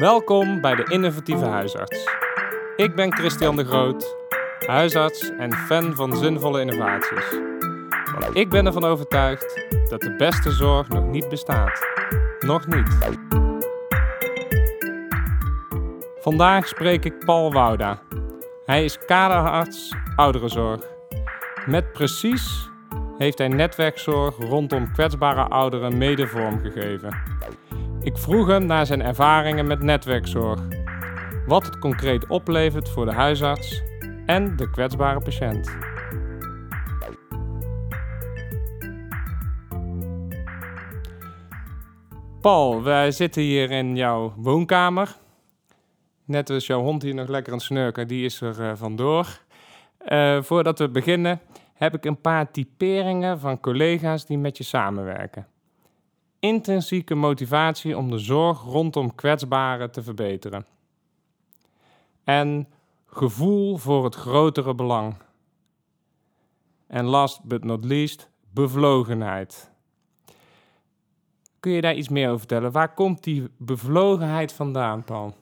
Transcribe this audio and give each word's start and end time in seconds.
Welkom 0.00 0.60
bij 0.60 0.74
de 0.74 0.84
Innovatieve 0.88 1.44
Huisarts. 1.44 2.08
Ik 2.76 2.94
ben 2.94 3.12
Christian 3.12 3.56
de 3.56 3.64
Groot, 3.64 4.16
huisarts 4.66 5.30
en 5.38 5.52
fan 5.52 5.94
van 5.94 6.16
zinvolle 6.16 6.60
innovaties. 6.60 7.38
Want 8.18 8.36
ik 8.36 8.48
ben 8.48 8.66
ervan 8.66 8.84
overtuigd 8.84 9.66
dat 9.88 10.00
de 10.00 10.16
beste 10.16 10.50
zorg 10.50 10.88
nog 10.88 11.04
niet 11.04 11.28
bestaat. 11.28 11.86
Nog 12.38 12.66
niet. 12.66 12.98
Vandaag 16.20 16.68
spreek 16.68 17.04
ik 17.04 17.24
Paul 17.24 17.52
Wouda. 17.52 18.02
Hij 18.64 18.84
is 18.84 18.98
kaderarts 18.98 19.94
ouderenzorg. 20.16 20.80
Met 21.66 21.92
precies 21.92 22.70
heeft 23.18 23.38
hij 23.38 23.48
netwerkzorg 23.48 24.36
rondom 24.36 24.92
kwetsbare 24.92 25.42
ouderen 25.42 25.98
mede 25.98 26.26
vormgegeven. 26.26 27.29
Ik 28.02 28.18
vroeg 28.18 28.46
hem 28.46 28.66
naar 28.66 28.86
zijn 28.86 29.02
ervaringen 29.02 29.66
met 29.66 29.82
netwerkzorg, 29.82 30.60
wat 31.46 31.64
het 31.64 31.78
concreet 31.78 32.26
oplevert 32.26 32.88
voor 32.88 33.04
de 33.04 33.12
huisarts 33.12 33.82
en 34.26 34.56
de 34.56 34.70
kwetsbare 34.70 35.20
patiënt. 35.20 35.70
Paul, 42.40 42.82
wij 42.82 43.10
zitten 43.10 43.42
hier 43.42 43.70
in 43.70 43.96
jouw 43.96 44.32
woonkamer. 44.36 45.16
Net 46.24 46.50
als 46.50 46.66
jouw 46.66 46.80
hond 46.80 47.02
hier 47.02 47.14
nog 47.14 47.28
lekker 47.28 47.52
aan 47.52 47.58
het 47.58 47.66
snurken, 47.66 48.08
die 48.08 48.24
is 48.24 48.40
er 48.40 48.60
uh, 48.60 48.72
vandoor. 48.74 49.40
Uh, 50.08 50.42
voordat 50.42 50.78
we 50.78 50.88
beginnen, 50.88 51.40
heb 51.74 51.94
ik 51.94 52.04
een 52.04 52.20
paar 52.20 52.50
typeringen 52.50 53.40
van 53.40 53.60
collega's 53.60 54.26
die 54.26 54.38
met 54.38 54.56
je 54.56 54.64
samenwerken. 54.64 55.46
Intrinsieke 56.40 57.14
motivatie 57.14 57.96
om 57.96 58.10
de 58.10 58.18
zorg 58.18 58.62
rondom 58.62 59.14
kwetsbaren 59.14 59.90
te 59.90 60.02
verbeteren. 60.02 60.66
En 62.24 62.68
gevoel 63.06 63.76
voor 63.76 64.04
het 64.04 64.14
grotere 64.14 64.74
belang. 64.74 65.14
En 66.86 67.04
last 67.04 67.44
but 67.44 67.64
not 67.64 67.84
least, 67.84 68.30
bevlogenheid. 68.52 69.70
Kun 71.60 71.72
je 71.72 71.80
daar 71.80 71.94
iets 71.94 72.08
meer 72.08 72.26
over 72.26 72.38
vertellen? 72.38 72.72
Waar 72.72 72.94
komt 72.94 73.24
die 73.24 73.48
bevlogenheid 73.56 74.52
vandaan, 74.52 75.04
Paul? 75.04 75.36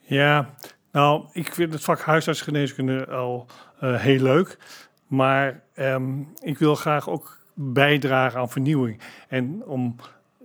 Ja, 0.00 0.54
nou, 0.92 1.26
ik 1.32 1.54
vind 1.54 1.72
het 1.72 1.84
vak 1.84 2.00
huisartsgeneeskunde 2.00 3.08
al 3.08 3.46
uh, 3.82 4.00
heel 4.00 4.22
leuk. 4.22 4.58
Maar 5.06 5.62
um, 5.76 6.32
ik 6.40 6.58
wil 6.58 6.74
graag 6.74 7.08
ook 7.08 7.37
bijdragen 7.60 8.40
aan 8.40 8.50
vernieuwing. 8.50 9.00
En 9.28 9.62
om 9.64 9.96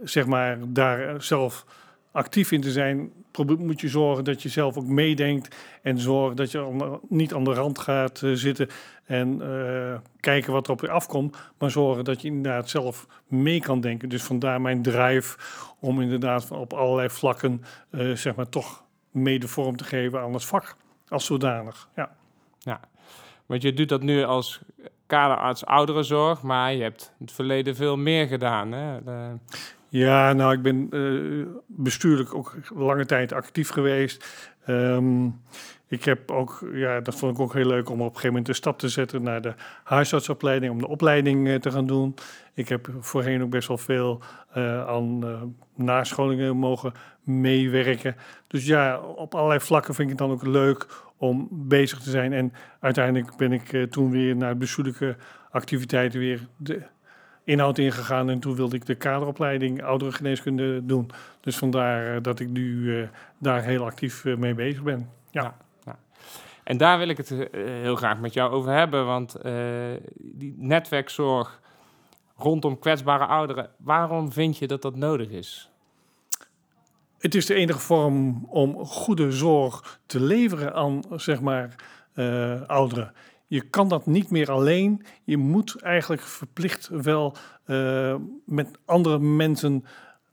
zeg 0.04 0.26
maar, 0.26 0.58
daar 0.68 1.22
zelf 1.24 1.66
actief 2.12 2.52
in 2.52 2.62
te 2.62 2.72
zijn, 2.72 3.12
moet 3.58 3.82
je 3.82 3.88
zorgen 3.88 4.24
dat 4.24 4.42
je 4.42 4.50
zelf 4.50 4.78
ook 4.78 4.86
meedenkt. 4.86 5.56
En 5.82 6.00
zorgen 6.00 6.36
dat 6.36 6.52
je 6.52 6.98
niet 7.10 7.34
aan 7.34 7.44
de 7.44 7.54
rand 7.54 7.80
gaat 7.80 8.22
uh, 8.22 8.36
zitten 8.36 8.68
en 9.06 9.42
uh, 9.42 9.98
kijken 10.20 10.54
wat 10.54 10.68
er 10.68 10.74
op 10.74 10.82
je 10.82 10.90
afkomt. 10.90 11.38
Maar 11.58 11.72
zorgen 11.72 12.04
dat 12.04 12.22
je 12.22 12.28
inderdaad 12.28 12.70
zelf 12.70 13.08
mee 13.28 13.60
kan 13.60 13.82
denken. 13.82 14.10
Dus 14.10 14.24
vandaar 14.24 14.62
mijn 14.62 14.82
drive 14.82 15.38
om 15.80 16.02
inderdaad 16.02 16.52
op 16.52 16.74
allerlei 16.74 17.10
vlakken, 17.10 17.64
uh, 17.92 18.16
zeg 18.16 18.36
maar, 18.36 18.50
toch 18.50 18.84
mede 19.12 19.48
vorm 19.48 19.78
te 19.78 19.84
geven 19.84 20.20
aan 20.20 20.34
het 20.34 20.46
vak 20.46 20.76
als 21.08 21.26
zodanig. 21.26 21.90
Ja. 21.96 22.16
ja. 22.60 22.80
Want 23.46 23.62
je 23.62 23.74
doet 23.74 23.90
dat 23.90 24.02
nu 24.02 24.24
als 24.24 24.62
kaderarts 25.14 25.66
ouderenzorg, 25.66 26.42
maar 26.42 26.74
je 26.74 26.82
hebt 26.82 27.14
in 27.20 27.26
het 27.26 27.34
verleden 27.34 27.76
veel 27.76 27.98
meer 27.98 28.28
gedaan. 28.28 28.72
Hè? 28.72 29.04
De... 29.04 29.38
Ja, 29.94 30.34
nou, 30.34 30.54
ik 30.54 30.62
ben 30.62 30.88
uh, 30.92 31.46
bestuurlijk 31.68 32.36
ook 32.36 32.56
lange 32.76 33.06
tijd 33.06 33.34
actief 33.34 33.70
geweest. 33.70 34.50
Um, 34.68 35.42
ik 35.88 36.04
heb 36.04 36.32
ook, 36.32 36.66
ja, 36.74 37.00
dat 37.00 37.16
vond 37.16 37.36
ik 37.36 37.42
ook 37.42 37.54
heel 37.54 37.66
leuk 37.66 37.90
om 37.90 38.00
op 38.00 38.00
een 38.00 38.06
gegeven 38.06 38.28
moment 38.28 38.46
de 38.46 38.54
stap 38.54 38.80
te 38.80 38.90
zetten 38.90 39.24
naar 39.24 39.42
de 39.42 39.54
huisartsopleiding, 39.84 40.72
om 40.72 40.80
de 40.80 40.88
opleiding 40.88 41.48
uh, 41.48 41.56
te 41.56 41.72
gaan 41.72 41.86
doen. 41.86 42.16
Ik 42.54 42.70
heb 42.70 42.90
voorheen 43.00 43.44
ook 43.44 43.50
best 43.50 43.68
wel 43.68 43.78
veel 43.78 44.22
uh, 44.58 44.88
aan 44.88 45.56
nascholingen 45.76 46.58
mogen 46.58 46.94
meewerken. 47.24 48.16
Dus 48.48 48.66
ja, 48.66 49.00
op 49.00 49.36
allerlei 49.36 49.60
vlakken 49.60 49.94
vind 49.94 50.12
ik 50.12 50.20
het 50.20 50.28
dan 50.28 50.38
ook 50.38 50.46
leuk 50.46 50.88
om 51.18 51.48
bezig 51.52 52.00
te 52.00 52.10
zijn. 52.10 52.34
En 52.34 52.54
uiteindelijk 52.80 53.36
ben 53.36 53.52
ik 53.52 53.92
toen 53.92 54.12
weer 54.12 54.36
naar 54.36 54.58
bestuurlijke 54.58 55.16
activiteiten 55.52 56.20
weer 56.20 56.48
de 56.58 56.82
inhoud 57.44 57.78
ingegaan. 57.78 58.30
En 58.30 58.40
toen 58.40 58.56
wilde 58.56 58.76
ik 58.76 58.86
de 58.86 58.96
kaderopleiding 58.96 59.84
ouderengeneeskunde 59.84 60.86
doen. 60.86 61.12
Dus 61.42 61.58
vandaar 61.58 62.22
dat 62.22 62.40
ik 62.40 62.50
nu 62.50 63.08
daar 63.38 63.64
heel 63.64 63.86
actief 63.86 64.24
mee 64.24 64.54
bezig 64.54 64.84
ben. 64.84 65.10
ja. 65.32 65.58
ja. 65.86 66.00
En 66.64 66.78
daar 66.78 66.98
wil 66.98 67.08
ik 67.08 67.18
het 67.18 67.36
heel 67.56 67.96
graag 67.96 68.20
met 68.20 68.34
jou 68.34 68.52
over 68.52 68.72
hebben, 68.72 69.06
want 69.06 69.36
uh, 69.46 69.54
die 70.16 70.56
netwerkzorg 70.58 71.62
rondom 72.36 72.80
kwetsbare 72.80 73.26
ouderen, 73.26 73.70
waarom 73.78 74.32
vind 74.32 74.58
je 74.58 74.68
dat 74.68 74.82
dat 74.82 74.96
nodig 74.96 75.30
is? 75.30 75.70
Het 77.18 77.36
is 77.36 77.46
de 77.46 77.54
enige 77.54 77.80
vorm 77.80 78.46
om 78.50 78.86
goede 78.86 79.32
zorg 79.32 80.00
te 80.06 80.20
leveren 80.20 80.74
aan, 80.74 81.02
zeg 81.16 81.42
maar, 81.42 81.76
uh, 82.16 82.62
ouderen. 82.62 83.14
Je 83.54 83.62
kan 83.62 83.88
dat 83.88 84.06
niet 84.06 84.30
meer 84.30 84.52
alleen. 84.52 85.06
Je 85.24 85.38
moet 85.38 85.82
eigenlijk 85.82 86.22
verplicht 86.22 86.88
wel 86.88 87.36
met 88.46 88.68
andere 88.86 89.20
mensen 89.20 89.86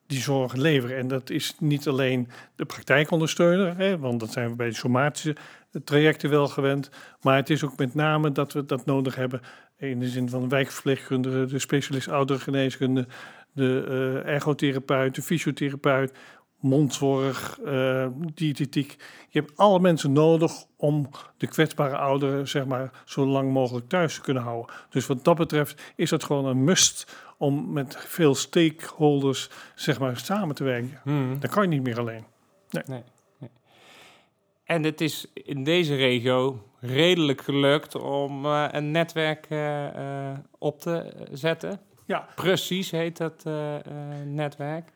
die 0.06 0.20
zorg 0.20 0.54
leveren. 0.54 0.96
En 0.96 1.08
dat 1.08 1.30
is 1.30 1.56
niet 1.58 1.88
alleen 1.88 2.28
de 2.56 2.64
praktijkondersteuner, 2.64 3.76
hè, 3.76 3.98
want 3.98 4.20
dat 4.20 4.32
zijn 4.32 4.48
we 4.48 4.54
bij 4.54 4.68
de 4.68 4.74
somatische 4.74 5.36
trajecten 5.84 6.30
wel 6.30 6.48
gewend. 6.48 6.90
Maar 7.20 7.36
het 7.36 7.50
is 7.50 7.64
ook 7.64 7.76
met 7.76 7.94
name 7.94 8.32
dat 8.32 8.52
we 8.52 8.64
dat 8.64 8.84
nodig 8.84 9.14
hebben 9.14 9.40
in 9.78 9.98
de 9.98 10.08
zin 10.08 10.28
van 10.28 10.40
de 10.40 10.48
wijkverpleegkundige, 10.48 11.44
de 11.44 11.58
specialist 11.58 12.08
oudergeneeskunde, 12.08 13.06
de 13.52 13.86
uh, 13.88 14.32
ergotherapeut, 14.32 15.14
de 15.14 15.22
fysiotherapeut, 15.22 16.12
mondzorg, 16.60 17.58
uh, 17.64 18.06
diëtetiek. 18.34 18.96
Je 19.28 19.38
hebt 19.38 19.56
alle 19.56 19.80
mensen 19.80 20.12
nodig 20.12 20.52
om 20.76 21.10
de 21.36 21.46
kwetsbare 21.46 21.96
ouderen 21.96 22.48
zeg 22.48 22.64
maar, 22.64 22.90
zo 23.04 23.26
lang 23.26 23.52
mogelijk 23.52 23.88
thuis 23.88 24.14
te 24.14 24.20
kunnen 24.20 24.42
houden. 24.42 24.74
Dus 24.90 25.06
wat 25.06 25.24
dat 25.24 25.36
betreft 25.36 25.82
is 25.96 26.10
dat 26.10 26.24
gewoon 26.24 26.44
een 26.44 26.64
must 26.64 27.16
om 27.38 27.72
met 27.72 27.96
veel 27.98 28.34
stakeholders 28.34 29.50
zeg 29.74 29.98
maar, 29.98 30.16
samen 30.16 30.54
te 30.54 30.64
werken. 30.64 31.00
Hmm. 31.02 31.40
Dat 31.40 31.50
kan 31.50 31.62
je 31.62 31.68
niet 31.68 31.82
meer 31.82 31.98
alleen. 31.98 32.24
Nee. 32.70 32.82
nee. 32.86 33.02
En 34.64 34.82
het 34.82 35.00
is 35.00 35.26
in 35.34 35.64
deze 35.64 35.96
regio 35.96 36.62
redelijk 36.80 37.40
gelukt 37.40 37.94
om 37.94 38.44
uh, 38.44 38.66
een 38.70 38.90
netwerk 38.90 39.46
uh, 39.48 39.88
op 40.58 40.80
te 40.80 41.12
zetten. 41.32 41.80
Ja. 42.06 42.28
Precies 42.34 42.90
heet 42.90 43.16
dat 43.16 43.44
netwerk. 44.24 44.92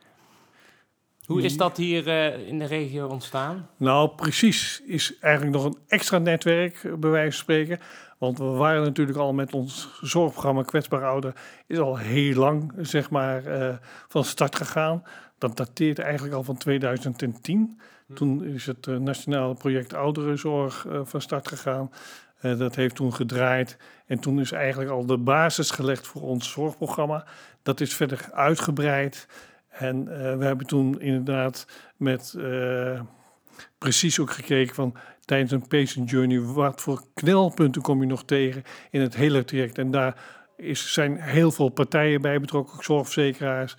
Hoe 1.26 1.42
is 1.42 1.56
dat 1.56 1.76
hier 1.76 2.06
in 2.46 2.58
de 2.58 2.64
regio 2.64 3.06
ontstaan? 3.06 3.68
Nou, 3.76 4.08
precies 4.08 4.82
is 4.86 5.18
eigenlijk 5.20 5.56
nog 5.56 5.64
een 5.64 5.78
extra 5.86 6.18
netwerk, 6.18 6.80
bij 6.98 7.10
wijze 7.10 7.30
van 7.30 7.40
spreken. 7.40 7.78
Want 8.18 8.38
we 8.38 8.44
waren 8.44 8.82
natuurlijk 8.82 9.18
al 9.18 9.32
met 9.32 9.54
ons 9.54 9.88
zorgprogramma 10.00 10.62
Kwetsbare 10.62 11.04
Ouderen... 11.04 11.36
is 11.66 11.78
al 11.78 11.96
heel 11.96 12.34
lang, 12.34 12.72
zeg 12.80 13.10
maar, 13.10 13.42
van 14.08 14.24
start 14.24 14.56
gegaan. 14.56 15.02
Dat 15.38 15.56
dateert 15.56 15.98
eigenlijk 15.98 16.34
al 16.34 16.42
van 16.42 16.56
2010... 16.56 17.80
Hm. 18.06 18.14
Toen 18.14 18.44
is 18.44 18.66
het 18.66 18.86
uh, 18.86 18.96
nationale 18.96 19.54
project 19.54 19.94
ouderenzorg 19.94 20.86
van 21.02 21.20
start 21.20 21.48
gegaan. 21.48 21.90
Dat 22.40 22.74
heeft 22.74 22.94
toen 22.94 23.14
gedraaid. 23.14 23.76
En 24.06 24.18
toen 24.18 24.40
is 24.40 24.52
eigenlijk 24.52 24.90
al 24.90 25.06
de 25.06 25.18
basis 25.18 25.70
gelegd 25.70 26.06
voor 26.06 26.22
ons 26.22 26.50
zorgprogramma. 26.50 27.26
Dat 27.62 27.80
is 27.80 27.94
verder 27.94 28.28
uitgebreid. 28.32 29.26
En 29.78 30.04
we 30.38 30.44
hebben 30.44 30.66
toen 30.66 31.00
inderdaad 31.00 31.66
met 31.96 32.34
precies 33.78 34.20
ook 34.20 34.30
gekeken 34.30 34.74
van 34.74 34.96
tijdens 35.24 35.50
een 35.52 35.68
patient 35.68 36.10
journey, 36.10 36.40
wat 36.40 36.80
voor 36.80 37.02
knelpunten 37.14 37.82
kom 37.82 38.00
je 38.00 38.06
nog 38.06 38.24
tegen 38.24 38.62
in 38.90 39.00
het 39.00 39.14
hele 39.14 39.44
traject. 39.44 39.78
En 39.78 39.90
daar 39.90 40.16
is, 40.56 40.92
zijn 40.92 41.20
heel 41.20 41.50
veel 41.50 41.68
partijen 41.68 42.20
bij 42.20 42.40
betrokken, 42.40 42.84
zorgverzekeraars, 42.84 43.76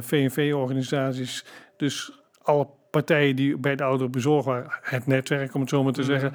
VNV-organisaties. 0.00 1.44
Dus 1.76 2.22
alle 2.42 2.68
partijen 2.90 3.36
die 3.36 3.56
bij 3.56 3.76
de 3.76 3.82
ouderen 3.82 4.12
bezorgd 4.12 4.46
waren, 4.46 4.78
het 4.82 5.06
netwerk 5.06 5.54
om 5.54 5.60
het 5.60 5.70
zo 5.70 5.82
maar 5.82 5.92
te 5.92 6.02
zeggen, 6.02 6.32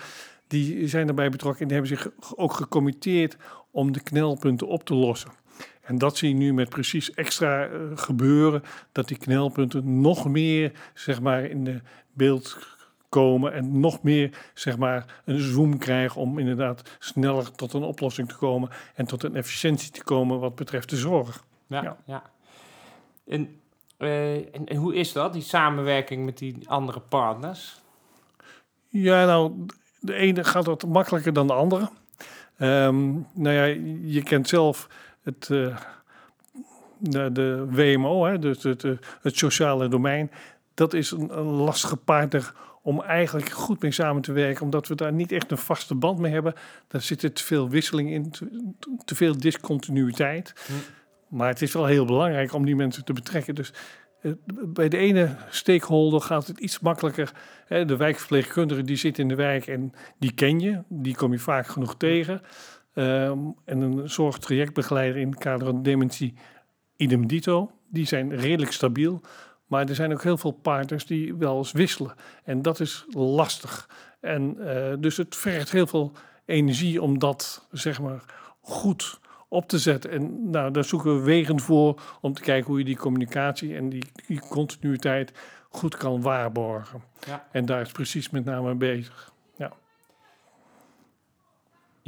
die 0.48 0.88
zijn 0.88 1.08
erbij 1.08 1.30
betrokken 1.30 1.62
en 1.62 1.68
die 1.68 1.78
hebben 1.78 1.98
zich 1.98 2.36
ook 2.36 2.54
gecommitteerd 2.54 3.38
om 3.72 3.92
de 3.92 4.04
knelpunten 4.04 4.68
op 4.68 4.84
te 4.84 4.96
lossen. 4.96 5.32
En 5.88 5.98
dat 5.98 6.18
zie 6.18 6.30
je 6.30 6.36
nu 6.36 6.54
met 6.54 6.70
precies 6.70 7.14
extra 7.14 7.68
uh, 7.68 7.74
gebeuren, 7.96 8.64
dat 8.92 9.08
die 9.08 9.18
knelpunten 9.18 10.02
nog 10.02 10.30
meer 10.30 10.72
zeg 10.94 11.22
maar, 11.22 11.44
in 11.44 11.64
de 11.64 11.82
beeld 12.14 12.58
komen 13.10 13.54
en 13.54 13.80
nog 13.80 14.04
meer 14.04 14.38
zeg 14.54 14.78
maar, 14.78 15.22
een 15.26 15.40
zoom 15.40 15.78
krijgen 15.78 16.22
om 16.22 16.40
inderdaad 16.40 16.98
sneller 17.00 17.52
tot 17.52 17.74
een 17.74 17.84
oplossing 17.84 18.28
te 18.28 18.38
komen 18.38 18.70
en 18.96 19.06
tot 19.06 19.24
een 19.24 19.36
efficiëntie 19.36 19.92
te 19.92 20.04
komen 20.04 20.40
wat 20.40 20.56
betreft 20.56 20.90
de 20.90 20.96
zorg. 20.96 21.44
Ja, 21.68 21.84
ja. 21.84 21.98
ja. 22.06 22.24
En 23.28 23.60
Eh, 23.98 24.36
en, 24.36 24.66
en 24.66 24.76
hoe 24.76 24.96
is 24.96 25.14
dat, 25.14 25.34
die 25.34 25.42
samenwerking 25.42 26.26
met 26.26 26.38
die 26.38 26.70
andere 26.70 27.00
partners? 27.00 27.82
Ja, 28.88 29.26
nou, 29.26 29.66
de 30.00 30.14
ene 30.14 30.44
gaat 30.44 30.66
wat 30.66 30.86
makkelijker 30.86 31.34
dan 31.34 31.48
de 31.48 31.54
andere. 31.54 31.90
Ehm, 32.58 33.12
nou 33.34 33.56
ja, 33.56 33.64
je 34.02 34.24
kent 34.24 34.48
zelf 34.48 34.88
het, 35.28 35.50
eh, 35.50 35.78
de, 36.98 37.32
de 37.32 37.66
WMO, 37.70 38.26
hè, 38.26 38.40
dus 38.40 38.64
het, 38.64 38.84
eh, 38.84 38.92
het 39.22 39.38
sociale 39.38 39.88
domein. 39.88 40.32
Dat 40.74 40.94
is 40.94 41.12
een, 41.12 41.38
een 41.38 41.46
lastige 41.46 41.98
partner 41.98 42.54
om 42.82 43.02
eigenlijk 43.02 43.50
goed 43.50 43.82
mee 43.82 43.92
samen 43.92 44.22
te 44.22 44.32
werken, 44.32 44.64
omdat 44.64 44.88
we 44.88 44.96
daar 44.96 45.14
niet 45.14 45.32
echt 45.32 45.52
een 45.52 45.58
vaste 45.58 45.96
band 45.96 46.20
mee 46.20 46.32
hebben. 46.32 46.54
Daar 46.88 47.02
zit 47.02 47.36
te 47.36 47.44
veel 47.44 47.70
wisseling 47.70 48.12
in, 48.12 48.32
te, 48.32 48.74
te 49.06 49.16
veel 49.16 49.38
discontinuïteit. 49.38 50.54
Hm. 50.66 50.74
Maar 51.36 51.48
het 51.48 51.62
is 51.62 51.74
wel 51.74 51.86
heel 51.86 52.06
belangrijk 52.06 52.54
om 52.54 52.66
die 52.66 52.76
mensen 52.76 53.06
te 53.06 53.14
betrekken. 53.14 53.56
Dus 53.56 53.74
eh, 54.22 54.32
bij 54.66 54.90
de 54.90 54.98
ene 54.98 55.36
stakeholder 55.50 56.22
gaat 56.22 56.48
het 56.48 56.60
iets 56.60 56.80
makkelijker. 56.80 57.32
Hè, 57.66 57.86
de 57.86 57.98
wijkverpleegkundige 57.98 58.84
die 58.84 58.96
zit 58.96 59.20
in 59.20 59.28
de 59.28 59.36
wijk 59.36 59.68
en 59.68 59.94
die 60.20 60.32
ken 60.32 60.60
je, 60.60 60.84
die 60.88 61.16
kom 61.16 61.32
je 61.32 61.40
vaak 61.40 61.68
genoeg 61.68 61.98
tegen. 61.98 62.42
Ehm, 62.98 63.40
en 63.66 63.82
een 63.82 64.10
zorgtrajectbegeleider 64.10 65.22
in 65.22 65.30
het 65.30 65.40
kader 65.40 65.66
van 65.66 65.84
dementie, 65.84 66.34
idem 66.96 67.28
dito, 67.28 67.72
die 67.90 68.06
zijn 68.06 68.36
redelijk 68.36 68.72
stabiel. 68.72 69.22
Maar 69.66 69.90
er 69.90 69.96
zijn 69.96 70.12
ook 70.12 70.24
heel 70.24 70.38
veel 70.38 70.52
partners 70.52 71.06
die 71.06 71.36
wel 71.36 71.58
eens 71.58 71.72
wisselen. 71.72 72.14
En 72.44 72.62
dat 72.62 72.80
is 72.80 73.06
lastig. 73.10 73.90
En 74.20 74.58
eh, 74.60 74.94
dus 75.00 75.18
het 75.18 75.36
vergt 75.36 75.72
heel 75.72 75.88
veel 75.88 76.12
energie 76.46 77.02
om 77.02 77.20
dat 77.20 77.68
zeg 77.72 78.02
maar 78.02 78.24
goed 78.62 79.20
op 79.48 79.68
te 79.68 79.80
zetten. 79.80 80.12
En 80.12 80.50
nou, 80.50 80.72
daar 80.72 80.86
zoeken 80.86 81.16
we 81.16 81.24
wegen 81.24 81.60
voor 81.60 82.02
om 82.22 82.34
te 82.34 82.42
kijken 82.42 82.68
hoe 82.68 82.80
je 82.80 82.86
die 82.86 82.98
communicatie 82.98 83.76
en 83.76 83.90
die, 83.90 84.04
die 84.28 84.40
continuïteit 84.40 85.32
goed 85.70 85.98
kan 85.98 86.22
waarborgen. 86.22 87.02
Ja. 87.28 87.48
En 87.52 87.66
daar 87.66 87.82
is 87.82 87.92
precies 87.92 88.30
met 88.30 88.46
name 88.46 88.68
mee 88.68 88.96
bezig. 88.96 89.36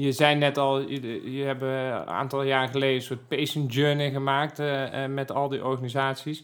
Je 0.02 0.12
zei 0.12 0.36
net 0.36 0.58
al, 0.58 0.80
je, 0.80 1.32
je 1.32 1.44
hebt 1.44 1.62
een 1.62 2.08
aantal 2.08 2.44
jaar 2.44 2.68
geleden 2.68 2.96
een 2.96 3.02
soort 3.02 3.28
patient 3.28 3.74
journey 3.74 4.12
gemaakt 4.12 4.60
eh, 4.60 5.04
eh, 5.04 5.12
met 5.12 5.32
al 5.32 5.50
die 5.50 5.66
organisaties. 5.66 6.44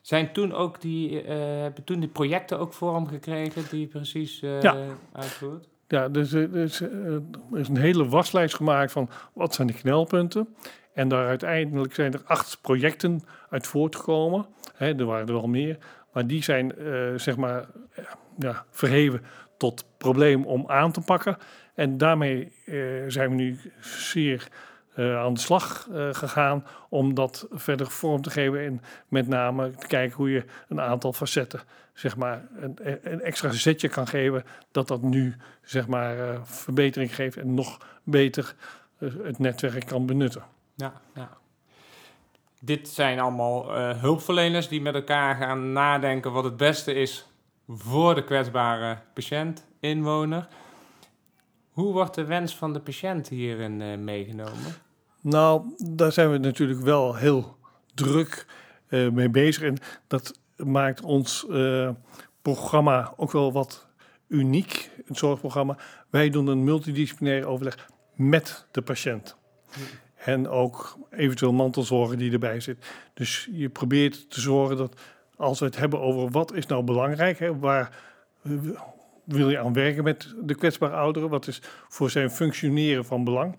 Zijn 0.00 0.32
toen 0.32 0.52
ook 0.52 0.80
die, 0.80 1.22
eh, 1.22 1.36
hebben 1.36 1.84
toen 1.84 2.00
die 2.00 2.08
projecten 2.08 2.58
ook 2.58 2.72
vorm 2.72 3.06
gekregen 3.06 3.62
die 3.70 3.86
precies 3.86 4.42
eh 4.42 4.62
Ja. 4.62 4.76
uitvoert? 5.12 5.68
Ja, 5.88 6.08
dus 6.08 6.32
er 6.32 6.56
is, 6.56 6.80
eh, 6.80 6.88
er 7.52 7.58
is 7.58 7.68
een 7.68 7.76
hele 7.76 8.08
waslijst 8.08 8.54
gemaakt 8.54 8.92
van 8.92 9.10
wat 9.32 9.54
zijn 9.54 9.66
de 9.66 9.72
knelpunten. 9.74 10.54
En 10.94 11.08
daar 11.08 11.26
uiteindelijk 11.26 11.94
zijn 11.94 12.12
er 12.12 12.22
acht 12.24 12.58
projecten 12.62 13.22
uit 13.50 13.66
voortgekomen. 13.66 14.46
Hè, 14.74 14.94
er 14.98 15.04
waren 15.04 15.26
er 15.26 15.32
wel 15.32 15.48
meer. 15.48 15.78
Maar 16.12 16.26
die 16.26 16.42
zijn 16.42 16.76
eh, 16.76 17.12
zeg 17.16 17.36
maar 17.36 17.66
eh, 17.94 18.04
ja, 18.38 18.64
verheven 18.70 19.22
tot 19.58 19.84
probleem 19.98 20.44
om 20.44 20.64
aan 20.66 20.92
te 20.92 21.00
pakken. 21.00 21.36
En 21.74 21.98
daarmee 21.98 22.52
eh, 22.64 22.74
zijn 23.06 23.28
we 23.28 23.34
nu 23.34 23.58
zeer 23.80 24.48
eh, 24.94 25.18
aan 25.18 25.34
de 25.34 25.40
slag 25.40 25.88
eh, 25.92 26.08
gegaan 26.12 26.66
om 26.88 27.14
dat 27.14 27.46
verder 27.50 27.86
vorm 27.90 28.22
te 28.22 28.30
geven. 28.30 28.64
En 28.64 28.82
met 29.08 29.28
name 29.28 29.70
te 29.70 29.86
kijken 29.86 30.16
hoe 30.16 30.30
je 30.30 30.44
een 30.68 30.80
aantal 30.80 31.12
facetten, 31.12 31.60
zeg 31.94 32.16
maar, 32.16 32.48
een, 32.56 32.78
een 33.02 33.20
extra 33.20 33.50
zetje 33.50 33.88
kan 33.88 34.06
geven. 34.06 34.44
Dat 34.70 34.88
dat 34.88 35.02
nu, 35.02 35.36
zeg 35.62 35.86
maar, 35.86 36.38
verbetering 36.42 37.14
geeft 37.14 37.36
en 37.36 37.54
nog 37.54 37.78
beter 38.04 38.54
het 38.98 39.38
netwerk 39.38 39.86
kan 39.86 40.06
benutten. 40.06 40.42
Ja, 40.74 40.92
ja. 41.14 41.38
Dit 42.60 42.88
zijn 42.88 43.20
allemaal 43.20 43.72
hulpverleners 43.78 44.68
die 44.68 44.80
met 44.80 44.94
elkaar 44.94 45.36
gaan 45.36 45.72
nadenken 45.72 46.32
wat 46.32 46.44
het 46.44 46.56
beste 46.56 46.94
is 46.94 47.26
voor 47.68 48.14
de 48.14 48.24
kwetsbare 48.24 48.98
patiënt, 49.14 49.66
inwoner. 49.80 50.48
Hoe 51.80 51.92
wordt 51.92 52.14
de 52.14 52.24
wens 52.24 52.56
van 52.56 52.72
de 52.72 52.80
patiënt 52.80 53.28
hierin 53.28 53.80
eh, 53.80 53.98
meegenomen? 53.98 54.74
Nou, 55.20 55.74
daar 55.76 56.12
zijn 56.12 56.30
we 56.30 56.38
natuurlijk 56.38 56.80
wel 56.80 57.14
heel 57.14 57.56
druk 57.94 58.46
eh, 58.86 59.08
mee 59.08 59.28
bezig. 59.28 59.62
En 59.62 59.76
dat 60.06 60.40
maakt 60.56 61.02
ons 61.02 61.46
eh, 61.48 61.90
programma 62.42 63.12
ook 63.16 63.32
wel 63.32 63.52
wat 63.52 63.86
uniek, 64.28 64.90
het 65.06 65.16
zorgprogramma. 65.16 65.76
Wij 66.10 66.30
doen 66.30 66.46
een 66.46 66.64
multidisciplinair 66.64 67.46
overleg 67.46 67.88
met 68.14 68.66
de 68.70 68.82
patiënt. 68.82 69.36
Hm. 69.70 69.80
En 70.16 70.48
ook 70.48 70.98
eventueel 71.10 71.52
mantelzorger 71.52 72.18
die 72.18 72.32
erbij 72.32 72.60
zit. 72.60 72.86
Dus 73.14 73.48
je 73.52 73.68
probeert 73.68 74.30
te 74.30 74.40
zorgen 74.40 74.76
dat 74.76 75.00
als 75.36 75.58
we 75.58 75.64
het 75.64 75.76
hebben 75.76 76.00
over 76.00 76.30
wat 76.30 76.54
is 76.54 76.66
nou 76.66 76.84
belangrijk, 76.84 77.38
hè, 77.38 77.58
waar 77.58 77.98
wil 79.32 79.50
je 79.50 79.58
aan 79.58 79.72
werken 79.72 80.04
met 80.04 80.34
de 80.42 80.54
kwetsbare 80.54 80.94
ouderen, 80.96 81.28
wat 81.28 81.46
is 81.46 81.62
voor 81.88 82.10
zijn 82.10 82.30
functioneren 82.30 83.04
van 83.04 83.24
belang, 83.24 83.56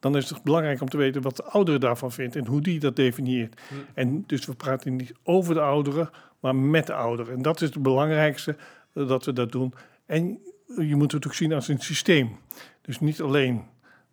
dan 0.00 0.16
is 0.16 0.30
het 0.30 0.42
belangrijk 0.42 0.80
om 0.80 0.88
te 0.88 0.96
weten 0.96 1.22
wat 1.22 1.36
de 1.36 1.44
oudere 1.44 1.78
daarvan 1.78 2.12
vindt 2.12 2.36
en 2.36 2.46
hoe 2.46 2.60
die 2.60 2.80
dat 2.80 2.96
definieert. 2.96 3.60
Hm. 3.68 3.74
En 3.94 4.24
dus 4.26 4.46
we 4.46 4.54
praten 4.54 4.96
niet 4.96 5.12
over 5.22 5.54
de 5.54 5.60
ouderen, 5.60 6.10
maar 6.40 6.56
met 6.56 6.86
de 6.86 6.94
ouderen. 6.94 7.34
En 7.34 7.42
dat 7.42 7.60
is 7.60 7.68
het 7.68 7.82
belangrijkste 7.82 8.56
eh, 8.92 9.08
dat 9.08 9.24
we 9.24 9.32
dat 9.32 9.52
doen. 9.52 9.74
En 10.06 10.38
je 10.66 10.96
moet 10.96 11.12
het 11.12 11.26
ook 11.26 11.34
zien 11.34 11.52
als 11.52 11.68
een 11.68 11.78
systeem. 11.78 12.36
Dus 12.80 13.00
niet 13.00 13.20
alleen 13.20 13.64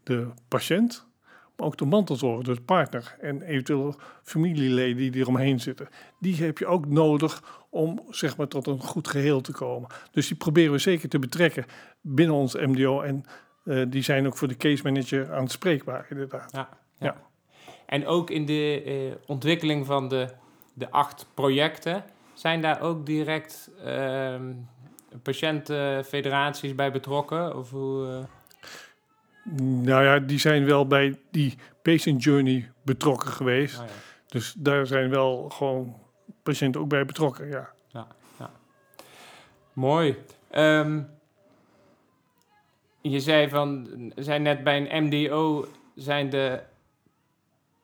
de 0.03 0.27
patiënt, 0.47 1.05
maar 1.61 1.69
ook 1.69 1.77
de 1.77 1.85
mantelzorger, 1.85 2.43
dus 2.43 2.55
de 2.55 2.63
partner 2.63 3.15
en 3.19 3.41
eventueel 3.41 3.95
familieleden 4.23 5.11
die 5.11 5.21
eromheen 5.21 5.59
zitten. 5.59 5.89
Die 6.19 6.35
heb 6.35 6.57
je 6.57 6.65
ook 6.65 6.85
nodig 6.85 7.63
om 7.69 8.01
zeg 8.09 8.37
maar, 8.37 8.47
tot 8.47 8.67
een 8.67 8.79
goed 8.79 9.07
geheel 9.07 9.41
te 9.41 9.51
komen. 9.51 9.89
Dus 10.11 10.27
die 10.27 10.37
proberen 10.37 10.71
we 10.71 10.77
zeker 10.77 11.09
te 11.09 11.19
betrekken 11.19 11.65
binnen 12.01 12.35
ons 12.35 12.55
MDO. 12.55 13.01
En 13.01 13.23
eh, 13.63 13.85
die 13.87 14.01
zijn 14.01 14.27
ook 14.27 14.37
voor 14.37 14.47
de 14.47 14.57
case 14.57 14.83
manager 14.83 15.33
aanspreekbaar, 15.33 16.05
inderdaad. 16.09 16.51
Ja, 16.51 16.69
Ja. 16.97 17.15
En 17.85 18.05
ook 18.05 18.29
in 18.29 18.45
de 18.45 18.83
eh, 18.83 19.29
ontwikkeling 19.29 19.85
van 19.85 20.07
de, 20.07 20.27
de 20.73 20.91
acht 20.91 21.27
projecten, 21.33 22.03
zijn 22.33 22.61
daar 22.61 22.81
ook 22.81 23.05
direct 23.05 23.71
ehm, 23.83 24.53
patiëntenfederaties 25.23 26.75
bij 26.75 26.91
betrokken? 26.91 27.57
Of 27.57 27.69
hoe, 27.69 28.07
eh? 28.07 28.23
Nou 29.53 30.03
ja, 30.03 30.19
die 30.19 30.39
zijn 30.39 30.65
wel 30.65 30.87
bij 30.87 31.19
die 31.31 31.57
patient 31.81 32.23
journey 32.23 32.71
betrokken 32.81 33.29
geweest. 33.29 33.77
ja. 33.77 33.85
Dus 34.27 34.53
daar 34.57 34.87
zijn 34.87 35.09
wel 35.09 35.49
gewoon 35.49 35.95
patiënten 36.43 36.81
ook 36.81 36.89
bij 36.89 37.05
betrokken, 37.05 37.47
ja. 37.47 37.69
Mooi. 39.73 40.17
Ehm, 40.49 41.01
je 43.01 43.19
zei 43.19 43.49
van, 43.49 43.87
zijn 44.15 44.41
net 44.41 44.63
bij 44.63 44.91
een 44.91 45.05
MDO 45.05 45.67
zijn 45.95 46.29
de 46.29 46.59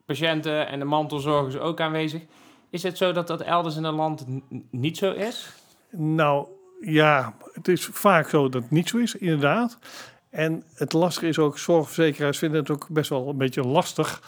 patiënten 0.05 0.67
en 0.67 0.79
de 0.79 0.85
mantelzorgers 0.85 1.57
ook 1.57 1.79
aanwezig. 1.79 2.21
Is 2.69 2.83
het 2.83 2.97
zo 2.97 3.11
dat 3.11 3.27
dat 3.27 3.41
elders 3.41 3.75
in 3.75 3.83
het 3.83 3.95
land 3.95 4.25
niet 4.69 4.97
zo 4.97 5.11
is? 5.11 5.53
Nou 5.89 6.47
ja, 6.81 7.35
het 7.53 7.67
is 7.67 7.85
vaak 7.85 8.29
zo 8.29 8.49
dat 8.49 8.61
het 8.61 8.71
niet 8.71 8.89
zo 8.89 8.97
is, 8.97 9.15
inderdaad. 9.15 9.79
En 10.29 10.63
het 10.73 10.93
lastige 10.93 11.27
is 11.27 11.39
ook, 11.39 11.57
zorgverzekeraars 11.57 12.37
vinden 12.37 12.59
het 12.59 12.69
ook 12.69 12.87
best 12.89 13.09
wel 13.09 13.29
een 13.29 13.37
beetje 13.37 13.63
lastig. 13.63 14.21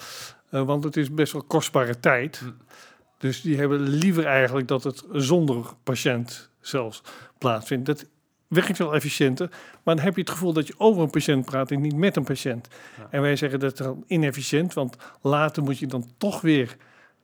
eh, 0.49 0.61
want 0.61 0.83
het 0.83 0.97
is 0.97 1.13
best 1.13 1.33
wel 1.33 1.43
kostbare 1.43 1.99
tijd. 1.99 2.37
Hm. 2.37 2.49
Dus 3.17 3.41
die 3.41 3.57
hebben 3.57 3.81
liever 3.81 4.25
eigenlijk 4.25 4.67
dat 4.67 4.83
het 4.83 5.03
zonder 5.11 5.65
patiënt 5.83 6.49
zelfs 6.59 7.01
plaatsvindt. 7.37 7.85
Dat 7.85 8.05
werkt 8.47 8.77
wel 8.77 8.95
efficiënter, 8.95 9.49
maar 9.83 9.95
dan 9.95 10.03
heb 10.03 10.15
je 10.15 10.21
het 10.21 10.29
gevoel 10.29 10.53
dat 10.53 10.67
je 10.67 10.73
over 10.77 11.01
een 11.01 11.09
patiënt 11.09 11.45
praat 11.45 11.71
en 11.71 11.81
niet 11.81 11.95
met 11.95 12.15
een 12.15 12.23
patiënt. 12.23 12.67
Ja. 12.97 13.07
En 13.09 13.21
wij 13.21 13.35
zeggen 13.35 13.59
dat 13.59 13.71
is 13.71 13.79
dan 13.79 14.03
inefficiënt, 14.07 14.73
want 14.73 14.97
later 15.21 15.63
moet 15.63 15.79
je 15.79 15.87
dan 15.87 16.11
toch 16.17 16.41
weer 16.41 16.77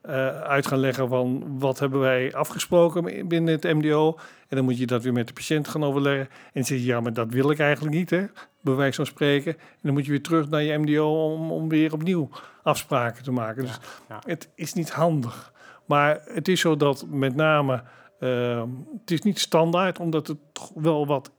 eh, 0.07 0.41
uit 0.41 0.67
gaan 0.67 0.79
leggen 0.79 1.09
van 1.09 1.59
wat 1.59 1.79
hebben 1.79 2.00
wij 2.00 2.33
afgesproken 2.33 3.27
binnen 3.27 3.53
het 3.53 3.63
MDO. 3.63 4.17
En 4.47 4.55
dan 4.55 4.65
moet 4.65 4.77
je 4.77 4.85
dat 4.85 5.03
weer 5.03 5.13
met 5.13 5.27
de 5.27 5.33
patiënt 5.33 5.67
gaan 5.67 5.83
overleggen. 5.83 6.27
En 6.29 6.51
dan 6.53 6.63
zeg 6.63 6.77
je, 6.77 6.85
ja, 6.85 7.00
maar 7.00 7.13
dat 7.13 7.29
wil 7.29 7.51
ik 7.51 7.59
eigenlijk 7.59 7.95
niet, 7.95 8.09
hè, 8.09 8.25
bij 8.62 8.74
wijze 8.74 8.95
van 8.95 9.05
spreken. 9.05 9.53
En 9.53 9.79
dan 9.81 9.93
moet 9.93 10.05
je 10.05 10.12
weer 10.12 10.21
terug 10.21 10.50
naar 10.50 10.63
je 10.63 10.77
MDO 10.77 11.33
om, 11.33 11.51
om 11.51 11.69
weer 11.69 11.93
opnieuw 11.93 12.29
afspraken 12.63 13.24
te 13.24 13.31
maken. 13.31 13.62
Dus 13.62 13.79
ja. 14.09 14.19
het 14.25 14.50
is 14.55 14.74
niet 14.74 14.91
handig. 14.91 15.53
Maar 15.85 16.21
het 16.25 16.47
is 16.47 16.59
zo 16.59 16.75
dat 16.75 17.05
met 17.09 17.35
name, 17.35 17.83
ehm, 18.19 18.69
het 19.00 19.12
is 19.12 19.21
niet 19.21 19.39
standaard, 19.39 20.00
omdat 20.00 20.27
het 20.27 20.38
toch 20.53 20.71
wel 20.75 21.07
wat 21.07 21.31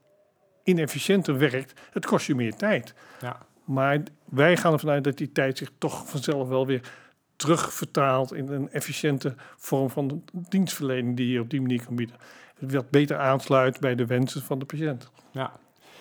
inefficiënter 0.65 1.39
werkt. 1.39 1.81
Het 1.93 2.07
kost 2.07 2.27
je 2.27 2.35
meer 2.35 2.55
tijd. 2.55 2.95
Ja. 3.21 3.47
Maar 3.65 4.03
wij 4.25 4.57
gaan 4.57 4.73
ervan 4.73 4.91
uit 4.91 5.05
dat 5.05 5.17
die 5.17 5.33
tijd 5.33 5.59
zich 5.59 5.71
toch 5.79 6.09
vanzelf 6.09 6.49
wel 6.49 6.67
weer 6.67 6.81
terugvertaalt 7.37 8.35
in 8.35 8.49
een 8.49 8.71
efficiënte 8.73 9.35
vorm 9.57 9.91
van 9.91 10.23
dienstverlening 10.33 11.17
die 11.17 11.33
je 11.33 11.41
op 11.41 11.51
die 11.51 11.61
manier 11.61 11.85
kan 11.85 11.97
bieden. 11.97 12.17
Het 12.59 12.73
wat 12.73 12.91
beter 12.91 13.19
aansluit 13.19 13.81
bij 13.81 13.95
de 13.95 14.07
wensen 14.07 14.43
van 14.43 14.59
de 14.59 14.65
patiënt. 14.65 15.11
Ja, 15.31 15.53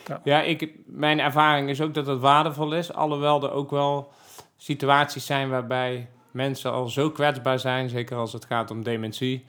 Ja. 0.08 0.22
ja 0.24 0.42
ik, 0.42 0.70
mijn 0.86 1.20
ervaring 1.20 1.70
is 1.70 1.82
ook 1.82 1.94
dat 1.94 2.08
het 2.08 2.20
waardevol 2.20 2.74
is. 2.74 2.94
Alhoewel 2.94 3.44
er 3.44 3.52
ook 3.52 3.72
wel 3.72 4.12
situaties 4.58 5.26
zijn 5.26 5.50
waarbij 5.50 6.10
mensen 6.32 6.72
al 6.72 6.88
zo 6.88 7.12
kwetsbaar 7.12 7.60
zijn, 7.60 7.90
zeker 7.90 8.18
als 8.18 8.34
het 8.34 8.46
gaat 8.46 8.72
om 8.72 8.84
dementie, 8.84 9.46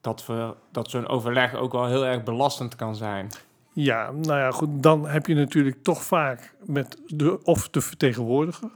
dat, 0.00 0.26
we, 0.26 0.54
dat 0.72 0.90
zo'n 0.90 1.08
overleg 1.08 1.54
ook 1.54 1.72
wel 1.72 1.86
heel 1.86 2.06
erg 2.06 2.22
belastend 2.22 2.76
kan 2.76 2.96
zijn. 2.96 3.28
Ja, 3.72 4.10
nou 4.10 4.38
ja, 4.38 4.50
goed. 4.50 4.82
Dan 4.82 5.08
heb 5.08 5.26
je 5.26 5.34
natuurlijk 5.34 5.82
toch 5.82 6.02
vaak 6.02 6.54
met 6.64 6.96
de, 7.06 7.44
of 7.44 7.68
de 7.68 7.80
vertegenwoordiger. 7.80 8.70